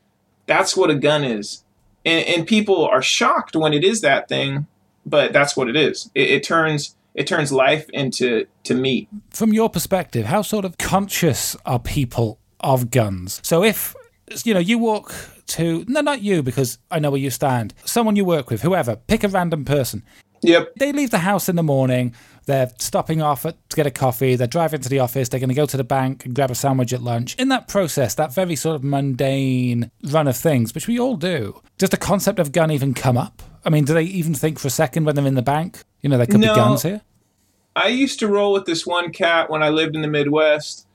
that's 0.45 0.75
what 0.75 0.89
a 0.89 0.95
gun 0.95 1.23
is, 1.23 1.63
and, 2.05 2.25
and 2.27 2.47
people 2.47 2.85
are 2.85 3.01
shocked 3.01 3.55
when 3.55 3.73
it 3.73 3.83
is 3.83 4.01
that 4.01 4.27
thing, 4.27 4.67
but 5.05 5.33
that's 5.33 5.55
what 5.55 5.69
it 5.69 5.75
is. 5.75 6.09
It, 6.13 6.29
it 6.29 6.43
turns 6.43 6.95
it 7.15 7.27
turns 7.27 7.51
life 7.51 7.89
into 7.89 8.45
to 8.63 8.73
meat. 8.73 9.07
From 9.29 9.53
your 9.53 9.69
perspective, 9.69 10.25
how 10.25 10.41
sort 10.41 10.65
of 10.65 10.77
conscious 10.77 11.55
are 11.65 11.79
people 11.79 12.39
of 12.59 12.91
guns? 12.91 13.39
So 13.43 13.63
if 13.63 13.95
you 14.43 14.53
know 14.53 14.59
you 14.59 14.77
walk 14.77 15.13
to 15.47 15.85
no, 15.87 16.01
not 16.01 16.21
you 16.21 16.43
because 16.43 16.77
I 16.89 16.99
know 16.99 17.11
where 17.11 17.19
you 17.19 17.29
stand. 17.29 17.73
Someone 17.85 18.15
you 18.15 18.25
work 18.25 18.49
with, 18.49 18.61
whoever, 18.61 18.95
pick 18.95 19.23
a 19.23 19.27
random 19.27 19.65
person. 19.65 20.03
Yep. 20.41 20.73
They 20.77 20.91
leave 20.91 21.09
the 21.11 21.19
house 21.19 21.47
in 21.47 21.55
the 21.55 21.63
morning. 21.63 22.13
They're 22.47 22.69
stopping 22.77 23.21
off 23.21 23.45
at, 23.45 23.55
to 23.69 23.75
get 23.77 23.87
a 23.87 23.91
coffee. 23.91 24.35
They're 24.35 24.45
driving 24.45 24.81
to 24.81 24.89
the 24.89 24.99
office. 24.99 25.29
They're 25.29 25.39
going 25.39 25.47
to 25.49 25.55
go 25.55 25.65
to 25.65 25.77
the 25.77 25.85
bank 25.85 26.25
and 26.25 26.35
grab 26.35 26.51
a 26.51 26.55
sandwich 26.55 26.91
at 26.91 27.01
lunch. 27.01 27.35
In 27.39 27.47
that 27.47 27.69
process, 27.69 28.15
that 28.15 28.33
very 28.33 28.57
sort 28.57 28.75
of 28.75 28.83
mundane 28.83 29.89
run 30.03 30.27
of 30.27 30.35
things, 30.35 30.75
which 30.75 30.85
we 30.85 30.99
all 30.99 31.15
do, 31.15 31.61
does 31.77 31.91
the 31.91 31.97
concept 31.97 32.39
of 32.39 32.51
gun 32.51 32.71
even 32.71 32.93
come 32.93 33.17
up? 33.17 33.41
I 33.63 33.69
mean, 33.69 33.85
do 33.85 33.93
they 33.93 34.03
even 34.03 34.33
think 34.33 34.59
for 34.59 34.67
a 34.67 34.71
second 34.71 35.05
when 35.05 35.15
they're 35.15 35.25
in 35.25 35.35
the 35.35 35.41
bank? 35.41 35.79
You 36.01 36.09
know, 36.09 36.17
there 36.17 36.27
could 36.27 36.41
No. 36.41 36.53
be 36.53 36.59
guns 36.59 36.83
here. 36.83 37.01
I 37.77 37.87
used 37.87 38.19
to 38.19 38.27
roll 38.27 38.51
with 38.51 38.65
this 38.65 38.85
one 38.85 39.11
cat 39.13 39.49
when 39.49 39.63
I 39.63 39.69
lived 39.69 39.95
in 39.95 40.01
the 40.01 40.09
Midwest, 40.09 40.85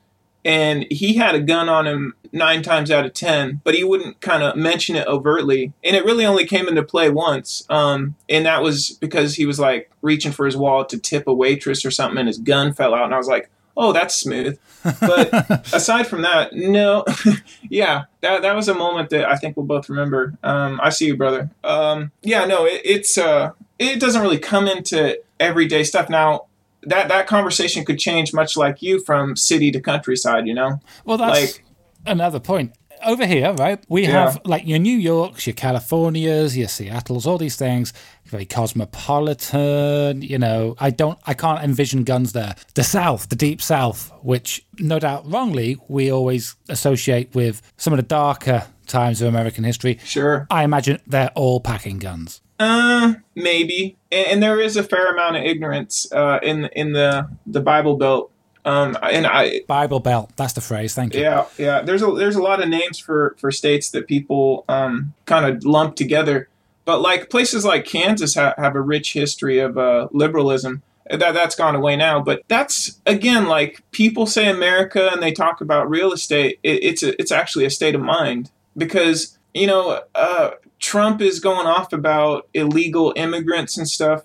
and 0.45 0.85
he 0.89 1.15
had 1.15 1.35
a 1.35 1.41
gun 1.41 1.69
on 1.69 1.87
him 1.87 2.13
nine 2.31 2.61
times 2.61 2.91
out 2.91 3.05
of 3.05 3.13
ten, 3.13 3.61
but 3.63 3.75
he 3.75 3.83
wouldn't 3.83 4.21
kind 4.21 4.43
of 4.43 4.55
mention 4.55 4.95
it 4.95 5.07
overtly. 5.07 5.73
And 5.83 5.95
it 5.95 6.05
really 6.05 6.25
only 6.25 6.45
came 6.45 6.67
into 6.67 6.83
play 6.83 7.09
once, 7.09 7.65
um, 7.69 8.15
and 8.27 8.45
that 8.45 8.61
was 8.61 8.91
because 9.01 9.35
he 9.35 9.45
was 9.45 9.59
like 9.59 9.91
reaching 10.01 10.31
for 10.31 10.45
his 10.45 10.57
wallet 10.57 10.89
to 10.89 10.99
tip 10.99 11.27
a 11.27 11.33
waitress 11.33 11.85
or 11.85 11.91
something, 11.91 12.17
and 12.17 12.27
his 12.27 12.37
gun 12.37 12.73
fell 12.73 12.93
out, 12.93 13.05
and 13.05 13.13
I 13.13 13.17
was 13.17 13.27
like, 13.27 13.49
"Oh, 13.75 13.93
that's 13.93 14.15
smooth." 14.15 14.57
But 14.83 15.33
aside 15.73 16.07
from 16.07 16.21
that, 16.21 16.53
no, 16.53 17.03
yeah, 17.69 18.05
that 18.21 18.41
that 18.41 18.55
was 18.55 18.67
a 18.67 18.73
moment 18.73 19.09
that 19.09 19.29
I 19.29 19.35
think 19.35 19.57
we'll 19.57 19.65
both 19.65 19.89
remember. 19.89 20.37
Um, 20.43 20.79
I 20.81 20.89
see 20.89 21.07
you, 21.07 21.17
brother. 21.17 21.49
Um, 21.63 22.11
yeah, 22.21 22.45
no, 22.45 22.65
it, 22.65 22.81
it's 22.85 23.17
uh, 23.17 23.51
it 23.77 23.99
doesn't 23.99 24.21
really 24.21 24.39
come 24.39 24.67
into 24.67 25.19
everyday 25.39 25.83
stuff 25.83 26.09
now 26.09 26.45
that 26.83 27.07
that 27.09 27.27
conversation 27.27 27.83
could 27.85 27.99
change 27.99 28.33
much 28.33 28.55
like 28.57 28.81
you 28.81 28.99
from 29.03 29.35
city 29.35 29.71
to 29.71 29.79
countryside 29.81 30.47
you 30.47 30.53
know 30.53 30.79
Well, 31.05 31.17
that's 31.17 31.39
Like- 31.57 31.63
another 32.05 32.39
point. 32.39 32.73
Over 33.05 33.25
here, 33.25 33.53
right, 33.53 33.81
we 33.87 34.01
Yeah. 34.03 34.25
have 34.25 34.41
like 34.43 34.67
your 34.67 34.77
New 34.79 34.97
Yorks, 34.97 35.47
your 35.47 35.53
Californias, 35.53 36.57
your 36.57 36.67
Seattles, 36.67 37.25
all 37.25 37.37
these 37.37 37.55
things, 37.55 37.93
very 38.25 38.45
cosmopolitan. 38.45 40.21
You 40.21 40.37
know, 40.37 40.75
I 40.79 40.89
don't, 40.89 41.17
I 41.25 41.33
can't 41.33 41.63
envision 41.63 42.03
guns 42.03 42.33
there. 42.33 42.55
The 42.75 42.83
South, 42.83 43.29
the 43.29 43.35
deep 43.37 43.61
South, 43.61 44.11
which 44.21 44.65
no 44.79 44.99
doubt 44.99 45.29
wrongly 45.31 45.77
we 45.87 46.11
always 46.11 46.55
associate 46.67 47.33
with 47.33 47.61
some 47.77 47.93
of 47.93 47.97
the 47.97 48.03
darker 48.03 48.65
times 48.85 49.21
of 49.21 49.27
American 49.29 49.63
history. 49.63 49.99
sure 50.03 50.45
I 50.49 50.63
imagine 50.63 50.99
they're 51.07 51.31
all 51.35 51.59
packing 51.61 51.99
guns. 51.99 52.41
Uh 52.59 53.13
maybe. 53.35 53.95
And, 54.11 54.27
and 54.27 54.43
there 54.43 54.59
is 54.59 54.75
a 54.77 54.83
fair 54.83 55.11
amount 55.13 55.37
of 55.37 55.43
ignorance 55.43 56.11
uh 56.11 56.39
in 56.43 56.65
in 56.75 56.93
the 56.93 57.29
the 57.47 57.61
bible 57.61 57.97
belt. 57.97 58.31
Um 58.65 58.97
and 59.01 59.25
i 59.25 59.61
Bible 59.67 59.99
Belt, 60.01 60.31
that's 60.35 60.53
the 60.53 60.61
phrase. 60.61 60.93
Thank 60.93 61.15
you. 61.15 61.21
yeah 61.21 61.45
yeah. 61.57 61.81
There's 61.81 62.01
a 62.03 62.11
there's 62.11 62.35
a 62.35 62.41
lot 62.41 62.61
of 62.61 62.69
names 62.69 62.99
for 62.99 63.35
for 63.39 63.51
states 63.51 63.91
that 63.91 64.07
people 64.07 64.65
um 64.67 65.13
kind 65.25 65.45
of 65.45 65.63
lump 65.65 65.95
together. 65.95 66.49
But 66.85 67.01
like 67.01 67.29
places 67.29 67.63
like 67.63 67.85
kansas 67.85 68.35
ha- 68.35 68.55
have 68.57 68.75
a 68.75 68.81
rich 68.81 69.13
history 69.13 69.59
of 69.59 69.77
uh 69.77 70.09
liberalism. 70.11 70.83
That 71.09 71.33
that's 71.33 71.55
gone 71.55 71.73
away 71.73 71.95
now. 71.95 72.21
But 72.21 72.43
that's 72.49 72.99
again 73.05 73.47
like 73.47 73.81
people 73.91 74.25
say 74.27 74.49
america 74.49 75.09
and 75.11 75.23
they 75.23 75.31
talk 75.31 75.61
about 75.61 75.89
real 75.89 76.11
estate. 76.11 76.59
It, 76.61 76.83
it's 76.83 77.01
a, 77.03 77.19
it's 77.19 77.31
actually 77.31 77.65
a 77.65 77.69
state 77.71 77.95
of 77.95 78.01
mind. 78.01 78.51
Because 78.77 79.38
you 79.53 79.67
know 79.67 80.01
uh 80.15 80.51
trump 80.79 81.21
is 81.21 81.39
going 81.39 81.67
off 81.67 81.91
about 81.93 82.47
illegal 82.53 83.13
immigrants 83.15 83.77
and 83.77 83.87
stuff 83.87 84.23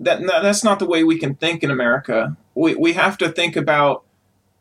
that 0.00 0.20
no, 0.20 0.42
that's 0.42 0.64
not 0.64 0.78
the 0.78 0.86
way 0.86 1.04
we 1.04 1.18
can 1.18 1.34
think 1.34 1.62
in 1.62 1.70
america 1.70 2.36
we 2.54 2.74
we 2.74 2.92
have 2.94 3.16
to 3.18 3.28
think 3.30 3.56
about 3.56 4.04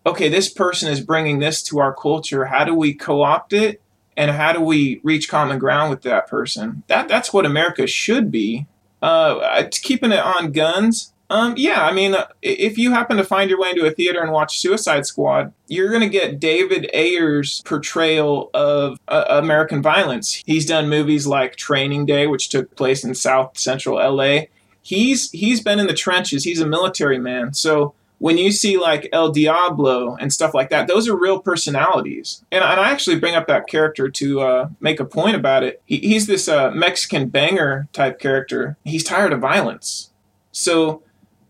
okay, 0.06 0.30
this 0.30 0.50
person 0.50 0.92
is 0.92 1.02
bringing 1.02 1.40
this 1.40 1.64
to 1.64 1.80
our 1.80 1.94
culture. 1.94 2.46
How 2.46 2.64
do 2.64 2.76
we 2.76 2.94
co-opt 2.94 3.54
it, 3.54 3.82
and 4.16 4.32
how 4.32 4.54
do 4.54 4.62
we 4.62 5.02
reach 5.04 5.30
common 5.30 5.60
ground 5.60 5.90
with 5.90 6.04
that 6.04 6.28
person? 6.28 6.84
That 6.88 7.08
that's 7.08 7.34
what 7.34 7.46
America 7.46 7.88
should 7.88 8.32
be. 8.32 8.68
Uh, 9.02 9.64
keeping 9.72 10.12
it 10.12 10.20
on 10.20 10.52
guns. 10.52 11.14
Um, 11.30 11.56
yeah, 11.58 11.84
I 11.86 11.92
mean, 11.92 12.14
uh, 12.14 12.28
if 12.42 12.78
you 12.78 12.92
happen 12.92 13.18
to 13.18 13.24
find 13.24 13.50
your 13.50 13.60
way 13.60 13.72
into 13.72 13.86
a 13.86 13.92
theater 13.92 14.22
and 14.22 14.32
watch 14.32 14.60
Suicide 14.60 15.06
Squad, 15.06 15.54
you're 15.68 15.90
going 15.90 16.02
to 16.02 16.10
get 16.10 16.40
David 16.40 16.90
Ayer's 16.94 17.62
portrayal 17.66 18.52
of 18.54 19.00
uh, 19.08 19.26
American 19.30 19.82
violence. 19.82 20.44
He's 20.46 20.66
done 20.66 20.88
movies 20.88 21.26
like 21.26 21.56
Training 21.56 22.06
Day, 22.06 22.28
which 22.28 22.50
took 22.50 22.76
place 22.76 23.04
in 23.04 23.16
South 23.16 23.58
Central 23.58 23.98
LA. 23.98 24.42
He's 24.84 25.32
he's 25.32 25.62
been 25.62 25.80
in 25.80 25.88
the 25.88 25.96
trenches. 25.96 26.44
He's 26.44 26.62
a 26.62 26.68
military 26.68 27.18
man, 27.18 27.56
so 27.56 27.96
when 28.20 28.38
you 28.38 28.52
see 28.52 28.78
like 28.78 29.10
El 29.12 29.32
Diablo 29.32 30.16
and 30.16 30.32
stuff 30.32 30.54
like 30.54 30.70
that, 30.70 30.88
those 30.88 31.08
are 31.08 31.16
real 31.16 31.40
personalities. 31.40 32.44
And, 32.52 32.64
and 32.64 32.80
I 32.80 32.92
actually 32.92 33.20
bring 33.20 33.36
up 33.36 33.48
that 33.48 33.68
character 33.68 34.10
to 34.10 34.42
uh, 34.42 34.70
make 34.80 35.00
a 35.00 35.06
point 35.06 35.36
about 35.36 35.64
it. 35.64 35.82
He, 35.86 35.98
he's 35.98 36.28
this 36.28 36.48
uh, 36.48 36.72
Mexican 36.72 37.28
banger 37.30 37.88
type 37.94 38.20
character. 38.20 38.78
He's 38.84 39.04
tired 39.04 39.34
of 39.34 39.42
violence. 39.42 40.12
So 40.52 41.04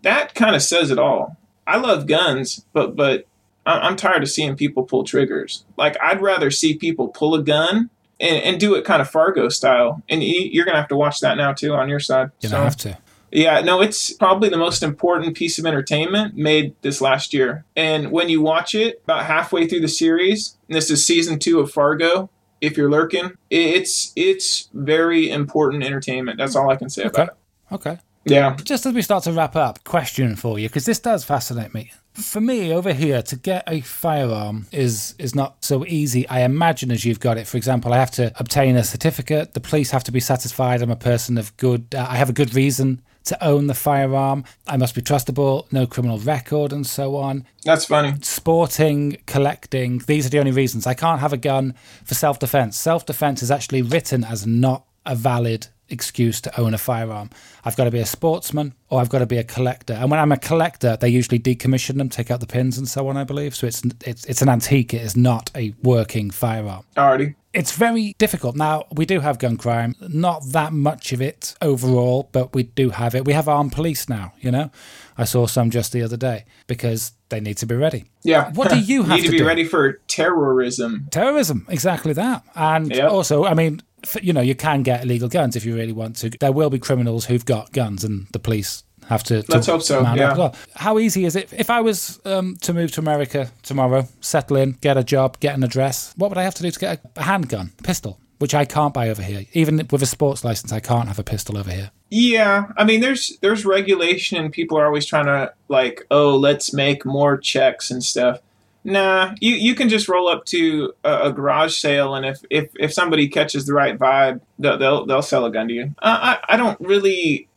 that 0.05 0.33
kind 0.33 0.55
of 0.55 0.61
says 0.61 0.89
it 0.91 0.97
all. 0.97 1.35
I 1.67 1.77
love 1.77 2.07
guns, 2.07 2.65
but 2.73 2.95
but 2.95 3.25
I'm 3.65 3.95
tired 3.95 4.21
of 4.23 4.29
seeing 4.29 4.55
people 4.55 4.83
pull 4.83 5.03
triggers. 5.03 5.65
Like 5.75 5.97
I'd 6.01 6.21
rather 6.21 6.51
see 6.51 6.75
people 6.77 7.07
pull 7.09 7.33
a 7.35 7.41
gun 7.43 7.89
and, 8.19 8.43
and 8.43 8.59
do 8.59 8.75
it 8.75 8.85
kind 8.85 9.01
of 9.01 9.09
Fargo 9.09 9.49
style. 9.49 10.01
And 10.07 10.23
you- 10.23 10.49
you're 10.51 10.65
gonna 10.65 10.77
have 10.79 10.87
to 10.89 10.95
watch 10.95 11.19
that 11.21 11.35
now 11.35 11.51
too 11.53 11.73
on 11.73 11.89
your 11.89 11.99
side. 11.99 12.29
You 12.41 12.49
So- 12.49 12.55
don't 12.57 12.63
have 12.65 12.77
to. 12.77 12.97
yeah, 13.31 13.61
no, 13.61 13.81
it's 13.81 14.13
probably 14.13 14.49
the 14.49 14.57
most 14.57 14.83
important 14.83 15.35
piece 15.35 15.57
of 15.57 15.65
entertainment 15.65 16.37
made 16.37 16.75
this 16.83 17.01
last 17.01 17.33
year. 17.33 17.65
And 17.75 18.11
when 18.11 18.29
you 18.29 18.39
watch 18.41 18.75
it, 18.75 19.01
about 19.03 19.25
halfway 19.25 19.65
through 19.67 19.81
the 19.81 19.87
series, 19.87 20.55
and 20.69 20.75
this 20.77 20.89
is 20.91 21.03
season 21.03 21.39
two 21.39 21.59
of 21.59 21.71
Fargo. 21.71 22.29
If 22.61 22.77
you're 22.77 22.89
lurking, 22.89 23.31
it's 23.49 24.13
it's 24.15 24.69
very 24.73 25.29
important 25.29 25.83
entertainment. 25.83 26.37
That's 26.37 26.55
all 26.55 26.69
I 26.69 26.75
can 26.77 26.89
say 26.89 27.01
Okay. 27.05 27.23
about 27.23 27.27
it. 27.29 27.73
Okay. 27.75 27.97
Yeah, 28.25 28.55
Just 28.63 28.85
as 28.85 28.93
we 28.93 29.01
start 29.01 29.23
to 29.25 29.31
wrap 29.31 29.55
up, 29.55 29.83
question 29.83 30.35
for 30.35 30.57
you 30.57 30.67
because 30.67 30.85
this 30.85 30.99
does 30.99 31.23
fascinate 31.23 31.73
me. 31.73 31.91
For 32.13 32.41
me, 32.41 32.73
over 32.73 32.93
here, 32.93 33.21
to 33.21 33.35
get 33.35 33.63
a 33.67 33.81
firearm 33.81 34.67
is 34.71 35.15
is 35.19 35.35
not 35.35 35.63
so 35.63 35.85
easy. 35.85 36.27
I 36.29 36.41
imagine 36.41 36.91
as 36.91 37.05
you've 37.05 37.19
got 37.19 37.37
it. 37.37 37.45
For 37.45 37.57
example, 37.57 37.93
I 37.93 37.97
have 37.97 38.11
to 38.11 38.31
obtain 38.39 38.77
a 38.77 38.83
certificate. 38.83 39.53
The 39.53 39.59
police 39.59 39.91
have 39.91 40.03
to 40.05 40.11
be 40.11 40.19
satisfied 40.21 40.81
I'm 40.81 40.89
a 40.89 40.95
person 40.95 41.37
of 41.37 41.55
good. 41.57 41.93
Uh, 41.93 42.07
I 42.09 42.15
have 42.15 42.29
a 42.29 42.33
good 42.33 42.55
reason 42.55 43.01
to 43.25 43.43
own 43.43 43.67
the 43.67 43.73
firearm. 43.73 44.45
I 44.67 44.77
must 44.77 44.95
be 44.95 45.01
trustable, 45.01 45.71
no 45.71 45.85
criminal 45.85 46.19
record, 46.19 46.71
and 46.71 46.85
so 46.87 47.15
on. 47.17 47.45
that's 47.63 47.85
funny. 47.85 48.13
Sporting, 48.21 49.17
collecting, 49.25 49.99
these 50.07 50.25
are 50.25 50.29
the 50.29 50.39
only 50.39 50.51
reasons. 50.51 50.87
I 50.87 50.93
can't 50.93 51.19
have 51.19 51.33
a 51.33 51.37
gun 51.37 51.73
for 52.03 52.13
self 52.13 52.39
defense. 52.39 52.77
Self 52.77 53.05
defense 53.05 53.43
is 53.43 53.51
actually 53.51 53.81
written 53.81 54.23
as 54.23 54.47
not 54.47 54.85
a 55.05 55.15
valid 55.15 55.67
excuse 55.89 56.41
to 56.41 56.59
own 56.59 56.73
a 56.73 56.77
firearm. 56.77 57.29
I've 57.63 57.75
got 57.75 57.85
to 57.85 57.91
be 57.91 57.99
a 57.99 58.05
sportsman 58.05 58.73
or 58.89 59.01
I've 59.01 59.09
got 59.09 59.19
to 59.19 59.25
be 59.25 59.37
a 59.37 59.43
collector. 59.43 59.93
And 59.93 60.09
when 60.11 60.19
I'm 60.19 60.31
a 60.31 60.37
collector, 60.37 60.97
they 60.99 61.09
usually 61.09 61.39
decommission 61.39 61.97
them, 61.97 62.09
take 62.09 62.31
out 62.31 62.39
the 62.39 62.47
pins 62.47 62.77
and 62.77 62.87
so 62.87 63.07
on, 63.07 63.17
I 63.17 63.23
believe. 63.23 63.55
So 63.55 63.67
it's 63.67 63.83
it's 64.05 64.25
it's 64.25 64.41
an 64.41 64.49
antique, 64.49 64.93
it 64.93 65.01
is 65.01 65.15
not 65.15 65.51
a 65.55 65.73
working 65.83 66.31
firearm. 66.31 66.83
Alrighty. 66.95 67.35
it's 67.53 67.71
very 67.71 68.15
difficult. 68.17 68.55
Now, 68.55 68.85
we 68.91 69.05
do 69.05 69.19
have 69.21 69.39
gun 69.39 69.57
crime, 69.57 69.95
not 70.01 70.43
that 70.51 70.73
much 70.73 71.13
of 71.13 71.21
it 71.21 71.55
overall, 71.61 72.29
but 72.31 72.53
we 72.53 72.63
do 72.63 72.89
have 72.89 73.15
it. 73.15 73.25
We 73.25 73.33
have 73.33 73.47
armed 73.47 73.71
police 73.71 74.09
now, 74.09 74.33
you 74.41 74.51
know? 74.51 74.71
I 75.17 75.23
saw 75.23 75.47
some 75.47 75.69
just 75.69 75.93
the 75.93 76.01
other 76.03 76.17
day 76.17 76.43
because 76.67 77.13
they 77.29 77.39
need 77.39 77.57
to 77.59 77.65
be 77.65 77.75
ready. 77.75 78.03
Yeah. 78.23 78.51
What 78.51 78.69
do 78.69 78.77
you 78.79 79.03
have 79.07 79.15
need 79.15 79.21
to, 79.21 79.27
to 79.27 79.31
be 79.31 79.37
do? 79.39 79.45
ready 79.47 79.63
for 79.63 79.93
terrorism? 80.07 81.07
Terrorism, 81.11 81.65
exactly 81.69 82.13
that. 82.13 82.43
And 82.55 82.91
Yep. 82.93 83.09
also, 83.11 83.45
I 83.45 83.53
mean, 83.53 83.81
you 84.21 84.33
know, 84.33 84.41
you 84.41 84.55
can 84.55 84.83
get 84.83 85.03
illegal 85.03 85.29
guns 85.29 85.55
if 85.55 85.65
you 85.65 85.75
really 85.75 85.91
want 85.91 86.15
to. 86.17 86.29
There 86.29 86.51
will 86.51 86.69
be 86.69 86.79
criminals 86.79 87.25
who've 87.25 87.45
got 87.45 87.71
guns, 87.71 88.03
and 88.03 88.27
the 88.31 88.39
police 88.39 88.83
have 89.07 89.23
to. 89.25 89.43
to 89.43 89.51
Let's 89.51 89.67
hope 89.67 89.81
so, 89.81 90.01
yeah. 90.01 90.31
as 90.31 90.37
well. 90.37 90.55
How 90.75 90.99
easy 90.99 91.25
is 91.25 91.35
it? 91.35 91.51
If 91.53 91.69
I 91.69 91.81
was 91.81 92.19
um, 92.25 92.57
to 92.61 92.73
move 92.73 92.91
to 92.93 93.01
America 93.01 93.51
tomorrow, 93.63 94.07
settle 94.21 94.57
in, 94.57 94.73
get 94.81 94.97
a 94.97 95.03
job, 95.03 95.39
get 95.39 95.55
an 95.55 95.63
address, 95.63 96.13
what 96.17 96.29
would 96.29 96.37
I 96.37 96.43
have 96.43 96.55
to 96.55 96.63
do 96.63 96.71
to 96.71 96.79
get 96.79 96.99
a, 96.99 97.19
a 97.19 97.23
handgun, 97.23 97.71
pistol, 97.83 98.19
which 98.39 98.53
I 98.53 98.65
can't 98.65 98.93
buy 98.93 99.09
over 99.09 99.21
here? 99.21 99.45
Even 99.53 99.77
with 99.91 100.01
a 100.01 100.07
sports 100.07 100.43
license, 100.43 100.71
I 100.71 100.79
can't 100.79 101.07
have 101.07 101.19
a 101.19 101.23
pistol 101.23 101.57
over 101.57 101.71
here. 101.71 101.91
Yeah, 102.09 102.67
I 102.77 102.83
mean, 102.83 103.01
there's 103.01 103.37
there's 103.41 103.65
regulation, 103.65 104.37
and 104.37 104.51
people 104.51 104.77
are 104.77 104.85
always 104.85 105.05
trying 105.05 105.25
to 105.25 105.53
like, 105.67 106.05
oh, 106.11 106.37
let's 106.37 106.73
make 106.73 107.05
more 107.05 107.37
checks 107.37 107.91
and 107.91 108.03
stuff. 108.03 108.39
Nah, 108.85 109.33
you, 109.41 109.55
you 109.55 109.75
can 109.75 109.89
just 109.89 110.07
roll 110.07 110.27
up 110.27 110.45
to 110.45 110.93
a, 111.03 111.23
a 111.23 111.33
garage 111.33 111.75
sale, 111.75 112.15
and 112.15 112.25
if, 112.25 112.41
if, 112.49 112.69
if 112.75 112.93
somebody 112.93 113.27
catches 113.27 113.65
the 113.65 113.73
right 113.73 113.97
vibe, 113.97 114.41
they'll 114.59 114.77
they'll, 114.77 115.05
they'll 115.05 115.21
sell 115.21 115.45
a 115.45 115.51
gun 115.51 115.67
to 115.67 115.73
you. 115.73 115.95
I, 115.99 116.39
I 116.47 116.53
I 116.53 116.57
don't 116.57 116.79
really, 116.79 117.49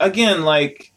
again, 0.00 0.42
like, 0.42 0.92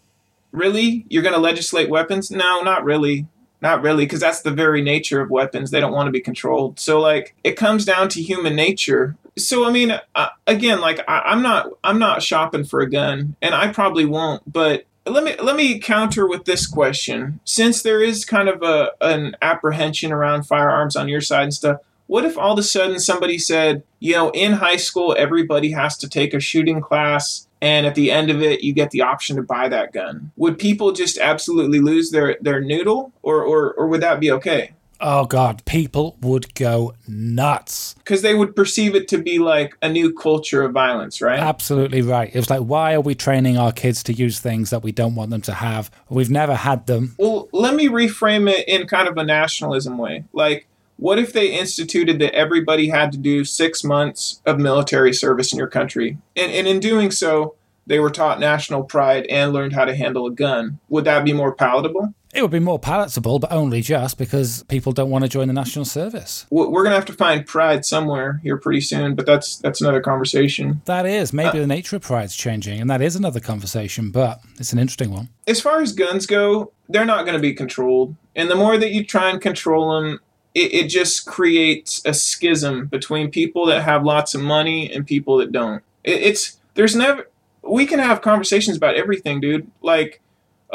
really, 0.52 1.06
you're 1.10 1.24
gonna 1.24 1.38
legislate 1.38 1.90
weapons? 1.90 2.32
No, 2.32 2.62
not 2.62 2.86
really, 2.86 3.28
not 3.62 3.82
really, 3.82 4.06
because 4.06 4.22
that's 4.22 4.42
the 4.42 4.52
very 4.52 4.82
nature 4.82 5.20
of 5.22 5.30
weapons. 5.30 5.72
They 5.72 5.82
don't 5.82 5.94
want 5.94 6.08
to 6.08 6.12
be 6.12 6.22
controlled. 6.22 6.80
So 6.80 7.00
like, 7.00 7.36
it 7.44 7.58
comes 7.58 7.84
down 7.84 8.10
to 8.10 8.22
human 8.22 8.56
nature 8.56 9.18
so 9.38 9.66
I 9.66 9.72
mean, 9.72 10.00
uh, 10.16 10.30
again, 10.48 10.82
like 10.82 11.00
I, 11.08 11.20
I'm 11.26 11.42
not, 11.42 11.70
I'm 11.84 12.00
not 12.00 12.24
shopping 12.24 12.64
for 12.64 12.82
a 12.82 12.90
gun, 12.90 13.36
and 13.42 13.54
I 13.54 13.72
probably 13.72 14.06
won't. 14.06 14.42
But 14.52 14.86
let 15.06 15.24
me 15.24 15.36
let 15.42 15.56
me 15.56 15.80
counter 15.80 16.28
with 16.28 16.46
this 16.46 16.66
question: 16.68 17.40
since 17.46 17.82
there 17.82 18.02
is 18.02 18.26
kind 18.26 18.50
of 18.50 18.64
a 18.64 18.92
an 19.02 19.36
apprehension 19.42 20.12
around 20.12 20.44
firearms 20.44 20.96
on 20.96 21.08
your 21.08 21.22
side 21.22 21.44
and 21.44 21.54
stuff, 21.54 21.80
what 22.08 22.26
if 22.26 22.38
all 22.38 22.54
of 22.54 22.60
a 22.60 22.64
sudden 22.64 23.00
somebody 23.00 23.38
said, 23.38 23.84
you 24.00 24.14
know, 24.14 24.30
in 24.32 24.54
high 24.54 24.78
school 24.78 25.16
everybody 25.18 25.72
has 25.72 25.98
to 25.98 26.10
take 26.10 26.34
a 26.34 26.40
shooting 26.40 26.82
class, 26.82 27.48
and 27.62 27.86
at 27.86 27.96
the 27.96 28.12
end 28.12 28.30
of 28.30 28.42
it 28.42 28.64
you 28.64 28.74
get 28.74 28.92
the 28.92 29.02
option 29.02 29.36
to 29.36 29.44
buy 29.44 29.70
that 29.70 29.94
gun? 29.94 30.32
Would 30.38 30.58
people 30.58 30.92
just 30.92 31.18
absolutely 31.18 31.80
lose 31.80 32.12
their 32.12 32.38
their 32.42 32.62
noodle, 32.62 33.12
or 33.22 33.44
or, 33.44 33.74
or 33.74 33.88
would 33.88 34.02
that 34.02 34.20
be 34.20 34.32
okay? 34.32 34.74
Oh 35.02 35.26
God, 35.26 35.64
people 35.66 36.18
would 36.22 36.54
go 36.56 36.94
nuts. 37.08 37.96
because 38.00 38.22
they 38.22 38.34
would 38.34 38.56
perceive 38.56 38.96
it 38.96 39.08
to 39.10 39.18
be 39.18 39.40
like 39.40 39.76
a 39.82 39.90
new 39.90 40.14
culture 40.14 40.64
of 40.64 40.72
violence, 40.72 41.22
right? 41.22 41.40
Absolutely 41.40 42.02
right. 42.02 42.30
It 42.34 42.38
was 42.38 42.50
like, 42.50 42.62
why 42.62 42.94
are 42.94 43.02
we 43.02 43.16
training 43.16 43.58
our 43.58 43.72
kids 43.72 44.04
to 44.04 44.14
use 44.14 44.40
things 44.40 44.70
that 44.70 44.84
we 44.84 44.92
don't 44.92 45.16
want 45.16 45.32
them 45.32 45.42
to 45.42 45.54
have? 45.54 45.92
We've 46.10 46.30
never 46.30 46.56
had 46.56 46.88
them. 46.88 47.16
well, 47.18 47.50
let 47.52 47.76
me 47.76 47.88
reframe 47.88 48.50
it 48.50 48.68
in 48.68 48.88
kind 48.88 49.08
of 49.08 49.18
a 49.18 49.24
nationalism 49.24 49.98
way. 49.98 50.24
Like, 50.34 50.68
what 50.98 51.20
if 51.20 51.34
they 51.34 51.48
instituted 51.48 52.20
that 52.20 52.34
everybody 52.34 52.88
had 52.88 53.12
to 53.12 53.18
do 53.18 53.44
six 53.44 53.84
months 53.84 54.42
of 54.46 54.60
military 54.60 55.14
service 55.14 55.52
in 55.52 55.58
your 55.58 55.68
country? 55.68 56.18
And, 56.38 56.52
and 56.52 56.68
in 56.68 56.80
doing 56.80 57.12
so, 57.12 57.56
they 57.86 58.00
were 58.00 58.10
taught 58.10 58.40
national 58.40 58.84
pride 58.84 59.26
and 59.30 59.52
learned 59.54 59.74
how 59.74 59.86
to 59.86 59.96
handle 59.96 60.26
a 60.26 60.32
gun. 60.32 60.80
Would 60.90 61.04
that 61.06 61.26
be 61.26 61.34
more 61.34 61.54
palatable? 61.54 62.14
It 62.36 62.42
would 62.42 62.52
be 62.52 62.60
more 62.60 62.78
palatable, 62.78 63.40
but 63.40 63.52
only 63.54 63.82
just 63.82 64.18
because 64.18 64.64
people 64.64 64.92
don't 64.92 65.10
want 65.10 65.24
to 65.24 65.30
join 65.30 65.48
the 65.48 65.54
national 65.54 65.86
service. 65.86 66.46
We're 66.50 66.84
gonna 66.84 66.96
have 66.96 67.06
to 67.06 67.14
find 67.14 67.46
pride 67.46 67.86
somewhere 67.86 68.42
here 68.44 68.58
pretty 68.58 68.82
soon, 68.82 69.16
but 69.16 69.26
that's 69.26 69.56
that's 69.58 69.80
another 69.80 70.02
conversation. 70.02 70.82
That 70.84 71.06
is. 71.06 71.32
Maybe 71.32 71.58
uh, 71.58 71.62
the 71.62 71.68
nature 71.68 71.96
of 71.96 72.02
pride's 72.02 72.36
changing, 72.36 72.82
and 72.82 72.90
that 72.90 73.02
is 73.02 73.16
another 73.16 73.40
conversation, 73.40 74.12
but 74.12 74.42
it's 74.60 74.74
an 74.74 74.80
interesting 74.80 75.12
one. 75.12 75.30
as 75.48 75.62
far 75.62 75.82
as 75.82 75.94
guns 75.94 76.26
go, 76.26 76.74
they're 76.90 77.06
not 77.06 77.26
going 77.26 77.38
to 77.38 77.42
be 77.42 77.54
controlled. 77.54 78.16
And 78.36 78.52
the 78.52 78.56
more 78.56 78.78
that 78.78 78.92
you 78.92 79.06
try 79.06 79.30
and 79.30 79.40
control 79.40 80.02
them, 80.02 80.20
it, 80.54 80.74
it 80.74 80.88
just 80.90 81.26
creates 81.26 82.02
a 82.06 82.14
schism 82.14 82.88
between 82.88 83.32
people 83.32 83.66
that 83.68 83.84
have 83.84 84.04
lots 84.04 84.36
of 84.36 84.42
money 84.42 84.92
and 84.92 85.08
people 85.08 85.38
that 85.38 85.54
don't. 85.54 85.82
It, 86.04 86.22
it's 86.22 86.60
there's 86.74 86.98
never 86.98 87.30
we 87.64 87.86
can 87.86 88.00
have 88.00 88.22
conversations 88.22 88.78
about 88.78 88.96
everything, 88.96 89.40
dude. 89.40 89.70
Like, 89.82 90.22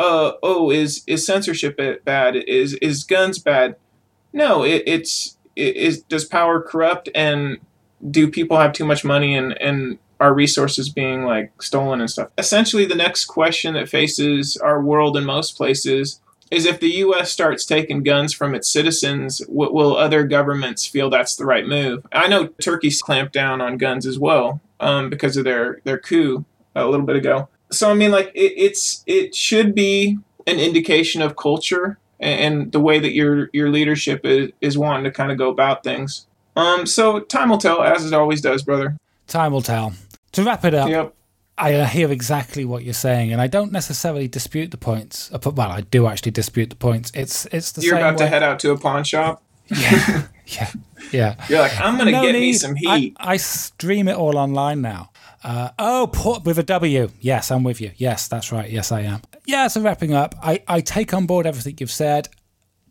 uh, 0.00 0.32
oh, 0.42 0.70
is 0.70 1.04
is 1.06 1.26
censorship 1.26 1.78
bad? 2.04 2.34
Is 2.34 2.74
is 2.74 3.04
guns 3.04 3.38
bad? 3.38 3.76
No, 4.32 4.62
it, 4.62 4.82
it's 4.86 5.36
it 5.56 5.76
is 5.76 6.02
does 6.02 6.24
power 6.24 6.62
corrupt 6.62 7.10
and 7.14 7.58
do 8.10 8.30
people 8.30 8.56
have 8.56 8.72
too 8.72 8.86
much 8.86 9.04
money 9.04 9.36
and 9.36 9.52
and 9.60 9.98
our 10.18 10.32
resources 10.32 10.88
being 10.88 11.24
like 11.24 11.62
stolen 11.62 12.00
and 12.00 12.10
stuff. 12.10 12.30
Essentially, 12.38 12.86
the 12.86 12.94
next 12.94 13.26
question 13.26 13.74
that 13.74 13.90
faces 13.90 14.56
our 14.56 14.80
world 14.82 15.18
in 15.18 15.24
most 15.24 15.56
places 15.56 16.20
is 16.50 16.64
if 16.64 16.80
the 16.80 16.90
U.S. 17.04 17.30
starts 17.30 17.64
taking 17.64 18.02
guns 18.02 18.32
from 18.32 18.54
its 18.54 18.68
citizens, 18.68 19.42
will 19.48 19.96
other 19.96 20.24
governments 20.24 20.84
feel 20.84 21.08
that's 21.08 21.36
the 21.36 21.44
right 21.44 21.66
move? 21.66 22.06
I 22.10 22.26
know 22.26 22.48
Turkey's 22.48 23.02
clamped 23.02 23.32
down 23.32 23.60
on 23.60 23.76
guns 23.76 24.04
as 24.06 24.18
well 24.18 24.60
um, 24.80 25.10
because 25.10 25.36
of 25.36 25.44
their 25.44 25.80
their 25.84 25.98
coup 25.98 26.44
a 26.74 26.86
little 26.86 27.06
bit 27.06 27.16
ago. 27.16 27.48
So 27.72 27.90
I 27.90 27.94
mean, 27.94 28.10
like 28.10 28.30
it, 28.34 28.52
it's 28.56 29.02
it 29.06 29.34
should 29.34 29.74
be 29.74 30.18
an 30.46 30.58
indication 30.58 31.22
of 31.22 31.36
culture 31.36 31.98
and, 32.18 32.70
the 32.72 32.80
way 32.80 32.98
that 32.98 33.12
your 33.12 33.48
your 33.52 33.70
leadership 33.70 34.24
is, 34.24 34.50
is 34.60 34.76
wanting 34.76 35.04
to 35.04 35.10
kind 35.10 35.32
of 35.32 35.38
go 35.38 35.48
about 35.50 35.82
things. 35.84 36.26
Um, 36.56 36.84
so 36.86 37.20
time 37.20 37.48
will 37.48 37.58
tell, 37.58 37.82
as 37.82 38.04
it 38.04 38.12
always 38.12 38.40
does, 38.40 38.62
brother. 38.62 38.96
Time 39.26 39.52
will 39.52 39.62
tell. 39.62 39.94
To 40.32 40.42
wrap 40.44 40.64
it 40.64 40.74
up, 40.74 40.88
Yep. 40.88 41.14
I 41.56 41.84
hear 41.84 42.10
exactly 42.10 42.64
what 42.64 42.84
you're 42.84 42.94
saying, 42.94 43.32
and 43.32 43.40
I 43.40 43.46
don't 43.46 43.70
necessarily 43.70 44.28
dispute 44.28 44.70
the 44.70 44.78
points. 44.78 45.30
Uh, 45.32 45.38
Well, 45.50 45.70
I 45.70 45.82
do 45.82 46.06
actually 46.06 46.32
dispute 46.32 46.70
the 46.70 46.76
points. 46.76 47.12
It's 47.14 47.46
it's 47.52 47.72
the 47.72 47.82
You're 47.82 47.96
about 47.96 48.18
to 48.18 48.26
head 48.26 48.42
out 48.42 48.58
to 48.60 48.70
a 48.72 48.78
pawn 48.78 49.04
shop. 49.04 49.42
Yeah, 49.70 50.26
yeah, 50.46 50.70
yeah. 51.12 51.46
You're 51.48 51.60
like, 51.60 51.80
I'm 51.80 51.96
gonna 51.96 52.10
No 52.10 52.22
get 52.22 52.32
me 52.32 52.40
need. 52.40 52.52
some 52.54 52.74
I, 52.88 52.98
heat. 52.98 53.16
I 53.20 53.36
stream 53.36 54.08
it 54.08 54.16
all 54.16 54.36
online 54.36 54.80
now. 54.80 55.10
Uh, 55.42 55.70
oh, 55.78 56.10
put 56.12 56.44
with 56.44 56.58
a 56.58 56.62
W. 56.62 57.10
Yes, 57.20 57.50
I'm 57.50 57.62
with 57.62 57.80
you. 57.80 57.92
Yes, 57.96 58.28
that's 58.28 58.52
right. 58.52 58.70
Yes, 58.70 58.92
I 58.92 59.02
am. 59.02 59.22
Yeah, 59.46 59.68
so 59.68 59.80
wrapping 59.80 60.12
up, 60.12 60.34
I, 60.42 60.62
I 60.68 60.80
take 60.80 61.14
on 61.14 61.26
board 61.26 61.46
everything 61.46 61.76
you've 61.80 61.90
said. 61.90 62.28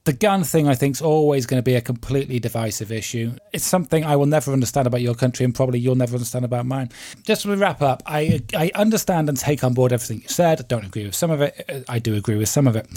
The 0.05 0.13
gun 0.13 0.43
thing, 0.43 0.67
I 0.67 0.73
think, 0.73 0.95
is 0.95 1.01
always 1.01 1.45
going 1.45 1.59
to 1.59 1.63
be 1.63 1.75
a 1.75 1.81
completely 1.81 2.39
divisive 2.39 2.91
issue. 2.91 3.33
It's 3.53 3.65
something 3.65 4.03
I 4.03 4.15
will 4.15 4.25
never 4.25 4.51
understand 4.51 4.87
about 4.87 5.01
your 5.01 5.13
country, 5.13 5.43
and 5.43 5.53
probably 5.53 5.77
you'll 5.77 5.95
never 5.95 6.15
understand 6.15 6.45
about 6.45 6.65
mine. 6.65 6.89
Just 7.23 7.43
to 7.43 7.55
wrap 7.55 7.81
up, 7.81 8.01
I 8.07 8.41
I 8.55 8.71
understand 8.73 9.29
and 9.29 9.37
take 9.37 9.63
on 9.63 9.73
board 9.73 9.93
everything 9.93 10.21
you 10.21 10.29
said. 10.29 10.61
I 10.61 10.63
don't 10.63 10.85
agree 10.85 11.05
with 11.05 11.15
some 11.15 11.29
of 11.29 11.41
it. 11.41 11.85
I 11.87 11.99
do 11.99 12.15
agree 12.15 12.37
with 12.37 12.49
some 12.49 12.65
of 12.65 12.75
it. 12.75 12.87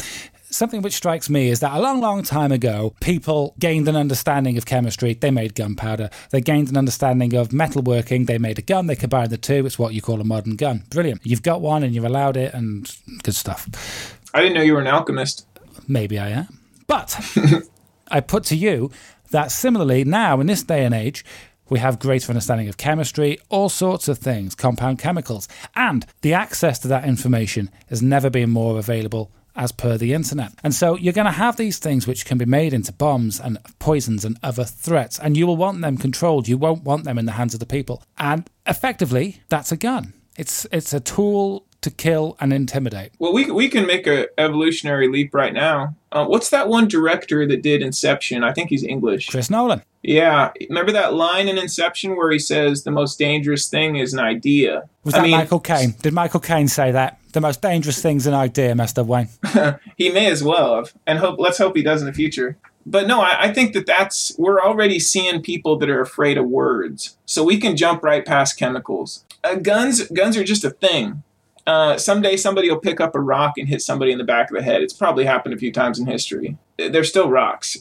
Something 0.53 0.83
which 0.83 0.93
strikes 0.93 1.31
me 1.31 1.49
is 1.49 1.61
that 1.61 1.73
a 1.73 1.81
long, 1.81 2.03
long 2.03 2.23
time 2.23 2.53
ago, 2.53 2.95
people 3.01 3.55
gained 3.59 3.89
an 3.89 3.97
understanding 3.97 4.59
of 4.59 4.67
chemistry. 4.67 5.15
They 5.15 5.31
made 5.31 5.55
gunpowder. 5.55 6.11
They 6.29 6.43
gained 6.43 6.69
an 6.69 6.77
understanding 6.77 7.35
of 7.35 7.49
metalworking. 7.49 8.27
They 8.27 8.37
made 8.37 8.59
a 8.59 8.63
gun. 8.63 8.87
They 8.87 8.95
combined 8.95 9.31
the 9.31 9.39
two. 9.39 9.65
It's 9.65 9.79
what 9.79 9.95
you 9.95 10.03
call 10.03 10.21
a 10.21 10.25
modern 10.25 10.57
gun. 10.57 10.85
Brilliant. 10.91 11.23
You've 11.25 11.43
got 11.43 11.63
one 11.63 11.83
and 11.83 11.95
you're 11.95 12.05
allowed 12.05 12.37
it, 12.37 12.53
and 12.53 12.95
good 13.23 13.35
stuff. 13.35 14.19
I 14.35 14.43
didn't 14.43 14.55
know 14.55 14.63
you 14.63 14.75
were 14.75 14.81
an 14.81 14.89
alchemist. 14.89 15.47
Maybe 15.89 16.19
I 16.19 16.29
am. 16.29 16.59
But 16.87 17.19
I 18.09 18.21
put 18.21 18.45
to 18.45 18.57
you 18.57 18.91
that 19.31 19.51
similarly, 19.51 20.05
now 20.05 20.39
in 20.39 20.49
this 20.49 20.63
day 20.63 20.85
and 20.85 20.95
age, 20.95 21.25
we 21.71 21.79
have 21.79 21.99
greater 21.99 22.31
understanding 22.31 22.69
of 22.69 22.77
chemistry, 22.77 23.39
all 23.49 23.71
sorts 23.71 24.07
of 24.07 24.19
things, 24.19 24.55
compound 24.55 24.99
chemicals, 24.99 25.49
and 25.75 26.05
the 26.21 26.35
access 26.35 26.79
to 26.81 26.89
that 26.89 27.07
information 27.07 27.71
has 27.89 28.03
never 28.03 28.29
been 28.29 28.51
more 28.51 28.79
available 28.79 29.31
as 29.55 29.73
per 29.73 29.97
the 29.97 30.13
internet. 30.13 30.53
And 30.63 30.75
so 30.75 30.97
you're 30.97 31.13
going 31.13 31.27
to 31.27 31.33
have 31.33 31.57
these 31.57 31.79
things 31.79 32.07
which 32.07 32.25
can 32.25 32.39
be 32.39 32.45
made 32.45 32.73
into 32.73 32.93
bombs 32.93 33.41
and 33.41 33.59
poisons 33.79 34.25
and 34.25 34.39
other 34.43 34.65
threats, 34.65 35.19
and 35.19 35.37
you 35.37 35.47
will 35.47 35.57
want 35.57 35.81
them 35.81 35.97
controlled. 35.97 36.49
You 36.49 36.59
won't 36.59 36.85
want 36.85 37.05
them 37.05 37.19
in 37.19 37.27
the 37.27 37.33
hands 37.33 37.55
of 37.55 37.61
the 37.61 37.67
people. 37.67 38.03
And 38.19 38.49
effectively, 38.67 39.43
that's 39.49 39.73
a 39.73 39.77
gun. 39.77 40.15
It's 40.37 40.67
it's 40.73 40.95
a 40.95 41.01
tool 41.01 41.67
to 41.83 41.91
kill 41.91 42.37
and 42.41 42.53
intimidate. 42.53 43.13
Well, 43.19 43.33
we 43.33 43.51
we 43.51 43.69
can 43.69 43.87
make 43.87 44.07
a 44.07 44.29
evolutionary 44.41 45.09
leap 45.09 45.35
right 45.35 45.53
now. 45.53 45.95
Uh, 46.11 46.25
what's 46.25 46.51
that 46.51 46.69
one 46.69 46.89
director 46.89 47.47
that 47.47 47.63
did 47.63 47.83
Inception? 47.83 48.43
I 48.43 48.53
think 48.53 48.71
he's 48.71 48.85
English. 48.85 49.29
Chris 49.29 49.51
Nolan. 49.51 49.83
Yeah, 50.03 50.51
remember 50.69 50.93
that 50.93 51.15
line 51.15 51.49
in 51.49 51.59
Inception 51.59 52.17
where 52.17 52.31
he 52.31 52.39
says 52.39 52.83
the 52.83 52.91
most 52.91 53.19
dangerous 53.19 53.69
thing 53.69 53.97
is 53.97 54.13
an 54.13 54.21
idea. 54.21 54.89
Was 55.05 55.15
I 55.15 55.19
that 55.19 55.23
mean, 55.23 55.31
Michael 55.33 55.61
Caine? 55.61 55.95
Did 56.03 56.13
Michael 56.13 56.41
Caine 56.41 56.69
say 56.69 56.91
that? 56.93 57.19
The 57.33 57.41
most 57.41 57.63
dangerous 57.63 58.01
thing's 58.01 58.27
an 58.27 58.35
idea, 58.35 58.75
Master 58.75 59.03
Wayne. 59.03 59.29
he 59.97 60.11
may 60.11 60.31
as 60.31 60.43
well 60.43 60.77
have, 60.77 60.93
and 61.07 61.19
hope. 61.19 61.39
Let's 61.39 61.59
hope 61.59 61.77
he 61.77 61.83
does 61.83 62.01
in 62.03 62.07
the 62.07 62.13
future. 62.13 62.59
But 62.85 63.07
no, 63.07 63.21
I, 63.21 63.45
I 63.45 63.53
think 63.53 63.75
that 63.75 63.87
that's 63.87 64.37
we're 64.39 64.61
already 64.61 64.99
seeing 64.99 65.43
people 65.43 65.77
that 65.79 65.89
are 65.89 66.01
afraid 66.01 66.37
of 66.37 66.47
words, 66.47 67.17
so 67.25 67.43
we 67.43 67.59
can 67.59 67.77
jump 67.77 68.03
right 68.03 68.25
past 68.25 68.59
chemicals. 68.59 69.25
Uh, 69.45 69.57
guns, 69.57 70.07
guns 70.09 70.37
are 70.37 70.45
just 70.45 70.65
a 70.65 70.71
thing. 70.71 71.23
Uh, 71.67 71.97
someday 71.97 72.37
somebody 72.37 72.69
will 72.69 72.81
pick 72.81 73.01
up 73.01 73.15
a 73.15 73.21
rock 73.21 73.57
and 73.57 73.69
hit 73.69 73.81
somebody 73.81 74.11
in 74.11 74.19
the 74.19 74.25
back 74.25 74.51
of 74.51 74.57
the 74.57 74.63
head. 74.63 74.83
It's 74.83 74.93
probably 74.93 75.25
happened 75.25 75.55
a 75.55 75.59
few 75.59 75.73
times 75.73 75.99
in 75.99 76.07
history. 76.07 76.57
They're 76.91 77.05
still 77.05 77.29
rocks. 77.29 77.77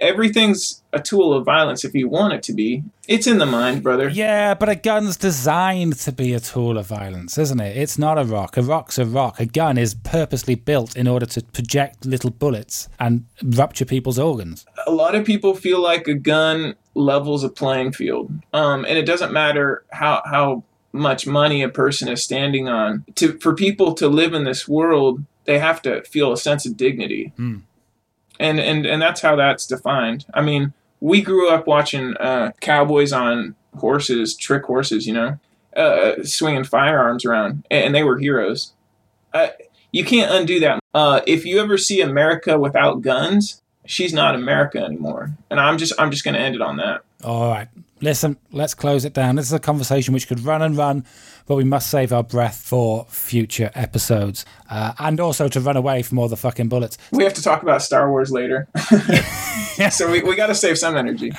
Everything's 0.00 0.82
a 0.92 1.00
tool 1.00 1.34
of 1.34 1.44
violence 1.44 1.84
if 1.84 1.94
you 1.94 2.08
want 2.08 2.32
it 2.32 2.42
to 2.44 2.52
be. 2.52 2.82
It's 3.06 3.26
in 3.26 3.38
the 3.38 3.46
mind, 3.46 3.82
brother. 3.82 4.08
Yeah, 4.08 4.54
but 4.54 4.68
a 4.68 4.74
gun's 4.74 5.16
designed 5.16 5.96
to 6.00 6.12
be 6.12 6.32
a 6.34 6.40
tool 6.40 6.78
of 6.78 6.86
violence, 6.86 7.38
isn't 7.38 7.60
it? 7.60 7.76
It's 7.76 7.98
not 7.98 8.18
a 8.18 8.24
rock. 8.24 8.56
A 8.56 8.62
rock's 8.62 8.98
a 8.98 9.04
rock. 9.04 9.40
A 9.40 9.46
gun 9.46 9.78
is 9.78 9.94
purposely 9.94 10.54
built 10.54 10.96
in 10.96 11.06
order 11.08 11.26
to 11.26 11.42
project 11.42 12.04
little 12.06 12.30
bullets 12.30 12.88
and 12.98 13.24
rupture 13.42 13.84
people's 13.84 14.18
organs. 14.18 14.66
A 14.86 14.92
lot 14.92 15.14
of 15.14 15.24
people 15.24 15.54
feel 15.54 15.80
like 15.80 16.06
a 16.08 16.14
gun 16.14 16.74
levels 16.94 17.44
a 17.44 17.48
playing 17.48 17.92
field, 17.92 18.30
um, 18.52 18.84
and 18.84 18.98
it 18.98 19.06
doesn't 19.06 19.32
matter 19.32 19.84
how 19.92 20.22
how 20.26 20.64
much 20.92 21.26
money 21.26 21.62
a 21.62 21.68
person 21.68 22.08
is 22.08 22.22
standing 22.22 22.68
on. 22.68 23.04
To 23.16 23.38
for 23.38 23.54
people 23.54 23.94
to 23.94 24.08
live 24.08 24.32
in 24.34 24.44
this 24.44 24.66
world, 24.66 25.22
they 25.44 25.58
have 25.58 25.80
to 25.82 26.02
feel 26.04 26.32
a 26.32 26.36
sense 26.36 26.66
of 26.66 26.76
dignity, 26.76 27.32
Hmm. 27.36 27.56
And 28.38 28.58
and 28.60 28.86
and 28.86 29.00
that's 29.00 29.20
how 29.20 29.36
that's 29.36 29.66
defined. 29.66 30.26
I 30.34 30.42
mean, 30.42 30.72
we 31.00 31.22
grew 31.22 31.50
up 31.50 31.66
watching 31.66 32.16
uh, 32.18 32.52
cowboys 32.60 33.12
on 33.12 33.54
horses, 33.76 34.36
trick 34.36 34.64
horses, 34.64 35.06
you 35.06 35.12
know, 35.12 35.38
uh, 35.76 36.22
swinging 36.24 36.64
firearms 36.64 37.24
around, 37.24 37.66
and 37.70 37.94
they 37.94 38.04
were 38.04 38.18
heroes. 38.18 38.72
Uh, 39.32 39.48
you 39.92 40.04
can't 40.04 40.32
undo 40.32 40.60
that. 40.60 40.80
Uh, 40.94 41.20
if 41.26 41.44
you 41.44 41.60
ever 41.60 41.78
see 41.78 42.00
America 42.00 42.58
without 42.58 43.02
guns, 43.02 43.62
she's 43.86 44.12
not 44.12 44.34
America 44.34 44.78
anymore. 44.78 45.32
And 45.50 45.60
I'm 45.60 45.78
just 45.78 45.92
I'm 45.98 46.10
just 46.10 46.24
going 46.24 46.34
to 46.34 46.40
end 46.40 46.54
it 46.54 46.62
on 46.62 46.76
that. 46.76 47.02
All 47.24 47.50
right. 47.50 47.68
Listen, 48.00 48.36
let's 48.52 48.74
close 48.74 49.04
it 49.04 49.12
down. 49.12 49.36
This 49.36 49.46
is 49.46 49.52
a 49.52 49.58
conversation 49.58 50.14
which 50.14 50.28
could 50.28 50.40
run 50.44 50.62
and 50.62 50.76
run, 50.76 51.04
but 51.46 51.56
we 51.56 51.64
must 51.64 51.90
save 51.90 52.12
our 52.12 52.22
breath 52.22 52.56
for 52.56 53.06
future 53.08 53.70
episodes. 53.74 54.44
Uh, 54.70 54.92
and 54.98 55.18
also 55.18 55.48
to 55.48 55.60
run 55.60 55.76
away 55.76 56.02
from 56.02 56.18
all 56.18 56.28
the 56.28 56.36
fucking 56.36 56.68
bullets. 56.68 56.96
We 57.10 57.24
have 57.24 57.34
to 57.34 57.42
talk 57.42 57.62
about 57.62 57.82
Star 57.82 58.10
Wars 58.10 58.30
later, 58.30 58.68
so 59.90 60.10
we, 60.10 60.22
we 60.22 60.36
got 60.36 60.46
to 60.48 60.54
save 60.54 60.78
some 60.78 60.96
energy. 60.96 61.32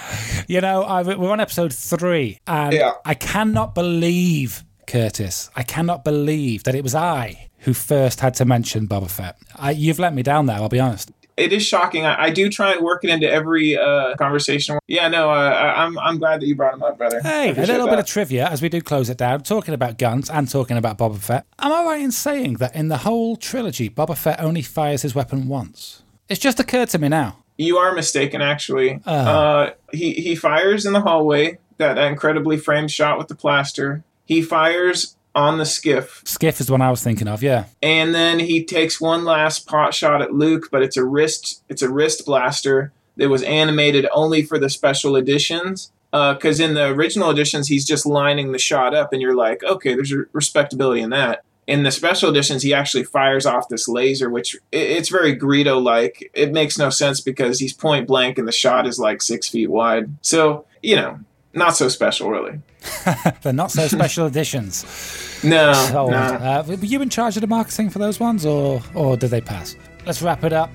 You 0.48 0.62
know, 0.62 0.84
I, 0.84 1.02
we're 1.04 1.32
on 1.32 1.40
episode 1.40 1.74
three, 1.74 2.40
and 2.48 2.74
Yeah. 2.74 2.94
I 3.06 3.14
cannot 3.14 3.74
believe, 3.76 4.64
Curtis, 4.88 5.50
I 5.56 5.64
cannot 5.64 6.04
believe 6.04 6.64
that 6.64 6.76
it 6.76 6.84
was 6.84 6.96
I 6.96 7.50
who 7.60 7.74
first 7.74 8.22
had 8.22 8.34
to 8.36 8.46
mention 8.46 8.88
Boba 8.88 9.10
Fett. 9.10 9.38
I, 9.56 9.72
you've 9.72 10.00
let 10.00 10.14
me 10.14 10.24
down 10.24 10.46
there, 10.46 10.58
I'll 10.58 10.70
be 10.70 10.80
honest. 10.80 11.12
It 11.40 11.54
is 11.54 11.66
shocking. 11.66 12.06
I, 12.06 12.26
I 12.26 12.30
do 12.30 12.50
try 12.50 12.74
and 12.74 12.82
work 12.82 13.04
it 13.04 13.10
into 13.10 13.30
every 13.30 13.78
uh, 13.78 14.16
conversation. 14.16 14.78
Yeah, 14.88 15.08
no, 15.08 15.30
uh, 15.30 15.34
I, 15.34 15.84
I'm 15.84 15.98
I'm 15.98 16.18
glad 16.18 16.42
that 16.42 16.48
you 16.48 16.56
brought 16.56 16.74
him 16.74 16.84
up, 16.84 16.98
brother. 16.98 17.22
Hey, 17.22 17.52
a 17.52 17.66
little 17.66 17.88
bit 17.88 18.00
of 18.00 18.06
trivia 18.06 18.48
as 18.48 18.62
we 18.62 18.70
do 18.70 18.82
close 18.82 19.10
it 19.10 19.18
down, 19.18 19.44
talking 19.44 19.74
about 19.74 19.98
guns 19.98 20.30
and 20.30 20.50
talking 20.50 20.78
about 20.78 20.98
Boba 20.98 21.18
Fett. 21.18 21.46
Am 21.60 21.72
I 21.72 21.84
right 21.84 22.02
in 22.02 22.12
saying 22.12 22.56
that 22.56 22.76
in 22.76 22.90
the 22.90 22.98
whole 22.98 23.36
trilogy, 23.36 23.90
Boba 23.90 24.18
Fett 24.18 24.42
only 24.42 24.62
fires 24.62 25.02
his 25.02 25.16
weapon 25.16 25.48
once? 25.48 26.04
It's 26.28 26.40
just 26.40 26.60
occurred 26.60 26.90
to 26.90 27.00
me 27.00 27.10
now. 27.10 27.38
You 27.58 27.78
are 27.78 27.94
mistaken, 27.94 28.42
actually. 28.42 29.02
Oh. 29.06 29.14
Uh, 29.14 29.72
he 29.92 30.14
he 30.14 30.36
fires 30.36 30.86
in 30.86 30.94
the 30.94 31.02
hallway. 31.02 31.60
That, 31.78 31.96
that 31.96 32.12
incredibly 32.12 32.58
framed 32.58 32.92
shot 32.92 33.18
with 33.18 33.30
the 33.30 33.36
blaster. 33.36 34.04
He 34.26 34.42
fires 34.42 35.16
on 35.36 35.58
the 35.58 35.66
skiff, 35.66 36.22
Skiff 36.26 36.60
is 36.60 36.68
the 36.68 36.74
one 36.74 36.82
I 36.82 36.90
was 36.90 37.04
thinking 37.04 37.28
of, 37.28 37.44
yeah. 37.44 37.66
and 37.82 38.14
then 38.14 38.40
he 38.40 38.64
takes 38.64 39.00
one 39.00 39.26
last 39.26 39.68
pot 39.68 39.94
shot 39.94 40.22
at 40.22 40.34
Luke, 40.34 40.70
but 40.72 40.82
it's 40.82 40.98
a 40.98 41.06
wrist. 41.06 41.64
It's 41.70 41.82
a 41.82 41.90
wrist 41.90 42.26
blaster 42.26 42.92
that 43.18 43.30
was 43.30 43.44
animated 43.44 44.08
only 44.14 44.42
for 44.44 44.58
the 44.58 44.70
special 44.70 45.16
editions. 45.16 45.92
Uh 46.12 46.34
because 46.34 46.60
in 46.60 46.74
the 46.74 46.88
original 46.88 47.30
editions, 47.30 47.68
he's 47.68 47.86
just 47.86 48.06
lining 48.06 48.52
the 48.52 48.60
shot 48.60 48.96
up, 48.96 49.14
and 49.14 49.22
you're 49.22 49.36
like, 49.36 49.64
okay, 49.64 49.94
there's 49.94 50.12
a 50.12 50.24
respectability 50.34 51.02
in 51.02 51.12
that. 51.12 51.44
In 51.68 51.84
the 51.84 51.92
special 51.92 52.32
editions, 52.32 52.64
he 52.64 52.74
actually 52.74 53.04
fires 53.04 53.46
off 53.46 53.70
this 53.70 53.88
laser, 53.88 54.28
which 54.28 54.58
it's 54.72 55.10
very 55.10 55.38
Greedo 55.38 55.80
like. 55.80 56.32
It 56.34 56.52
makes 56.52 56.80
no 56.80 56.90
sense 56.90 57.22
because 57.22 57.60
he's 57.60 57.74
point 57.74 58.08
blank 58.08 58.40
and 58.40 58.48
the 58.48 58.52
shot 58.52 58.88
is 58.88 58.98
like 58.98 59.22
six 59.22 59.48
feet 59.48 59.70
wide. 59.70 60.10
So, 60.22 60.66
you 60.82 60.96
know, 60.96 61.20
not 61.54 61.76
so 61.76 61.88
special, 61.90 62.30
really. 62.30 62.60
They're 63.42 63.54
not 63.54 63.72
so 63.72 63.88
special 63.88 64.26
editions. 64.28 64.86
No, 65.42 65.72
So, 65.72 66.10
no. 66.10 66.18
uh, 66.18 66.64
were 66.68 66.76
you 66.76 67.02
in 67.02 67.08
charge 67.10 67.38
of 67.38 67.42
the 67.42 67.48
marketing 67.48 67.90
for 67.90 68.00
those 68.00 68.20
ones, 68.20 68.46
or 68.46 68.82
or 68.94 69.16
did 69.16 69.30
they 69.30 69.40
pass? 69.40 69.74
Let's 70.06 70.22
wrap 70.22 70.44
it 70.44 70.52
up. 70.52 70.70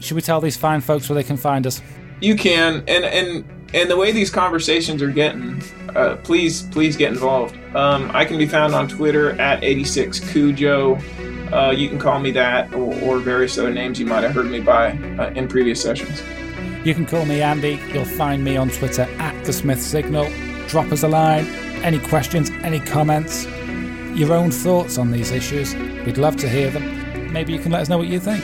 Should 0.00 0.14
we 0.14 0.22
tell 0.22 0.40
these 0.40 0.56
fine 0.56 0.80
folks 0.80 1.10
where 1.10 1.14
they 1.14 1.22
can 1.22 1.36
find 1.36 1.66
us? 1.66 1.82
You 2.22 2.34
can, 2.34 2.82
and 2.88 3.04
and 3.04 3.44
and 3.74 3.90
the 3.90 3.98
way 3.98 4.10
these 4.10 4.30
conversations 4.30 5.02
are 5.02 5.10
getting, 5.10 5.62
uh, 5.94 6.16
please 6.24 6.62
please 6.70 6.96
get 6.96 7.12
involved. 7.12 7.54
Um, 7.76 8.10
I 8.14 8.24
can 8.24 8.38
be 8.38 8.46
found 8.46 8.74
on 8.74 8.88
Twitter 8.88 9.38
at 9.38 9.60
86cujo. 9.60 11.52
Uh, 11.52 11.70
you 11.72 11.90
can 11.90 11.98
call 11.98 12.18
me 12.18 12.30
that, 12.30 12.72
or, 12.72 12.94
or 13.02 13.18
various 13.18 13.58
other 13.58 13.70
names 13.70 14.00
you 14.00 14.06
might 14.06 14.22
have 14.22 14.32
heard 14.32 14.46
me 14.46 14.60
by 14.60 14.92
uh, 15.18 15.30
in 15.34 15.48
previous 15.48 15.82
sessions. 15.82 16.22
You 16.84 16.94
can 16.94 17.06
call 17.06 17.24
me 17.26 17.42
Andy. 17.42 17.80
You'll 17.92 18.04
find 18.04 18.44
me 18.44 18.56
on 18.56 18.70
Twitter 18.70 19.02
at 19.18 19.44
the 19.44 19.52
Smith 19.52 19.82
Signal. 19.82 20.30
Drop 20.68 20.92
us 20.92 21.02
a 21.02 21.08
line. 21.08 21.46
Any 21.82 21.98
questions, 21.98 22.50
any 22.62 22.80
comments, 22.80 23.46
your 24.14 24.32
own 24.32 24.50
thoughts 24.50 24.98
on 24.98 25.10
these 25.10 25.30
issues. 25.30 25.74
We'd 26.04 26.18
love 26.18 26.36
to 26.36 26.48
hear 26.48 26.70
them. 26.70 27.32
Maybe 27.32 27.52
you 27.52 27.58
can 27.58 27.72
let 27.72 27.82
us 27.82 27.88
know 27.88 27.98
what 27.98 28.08
you 28.08 28.20
think. 28.20 28.42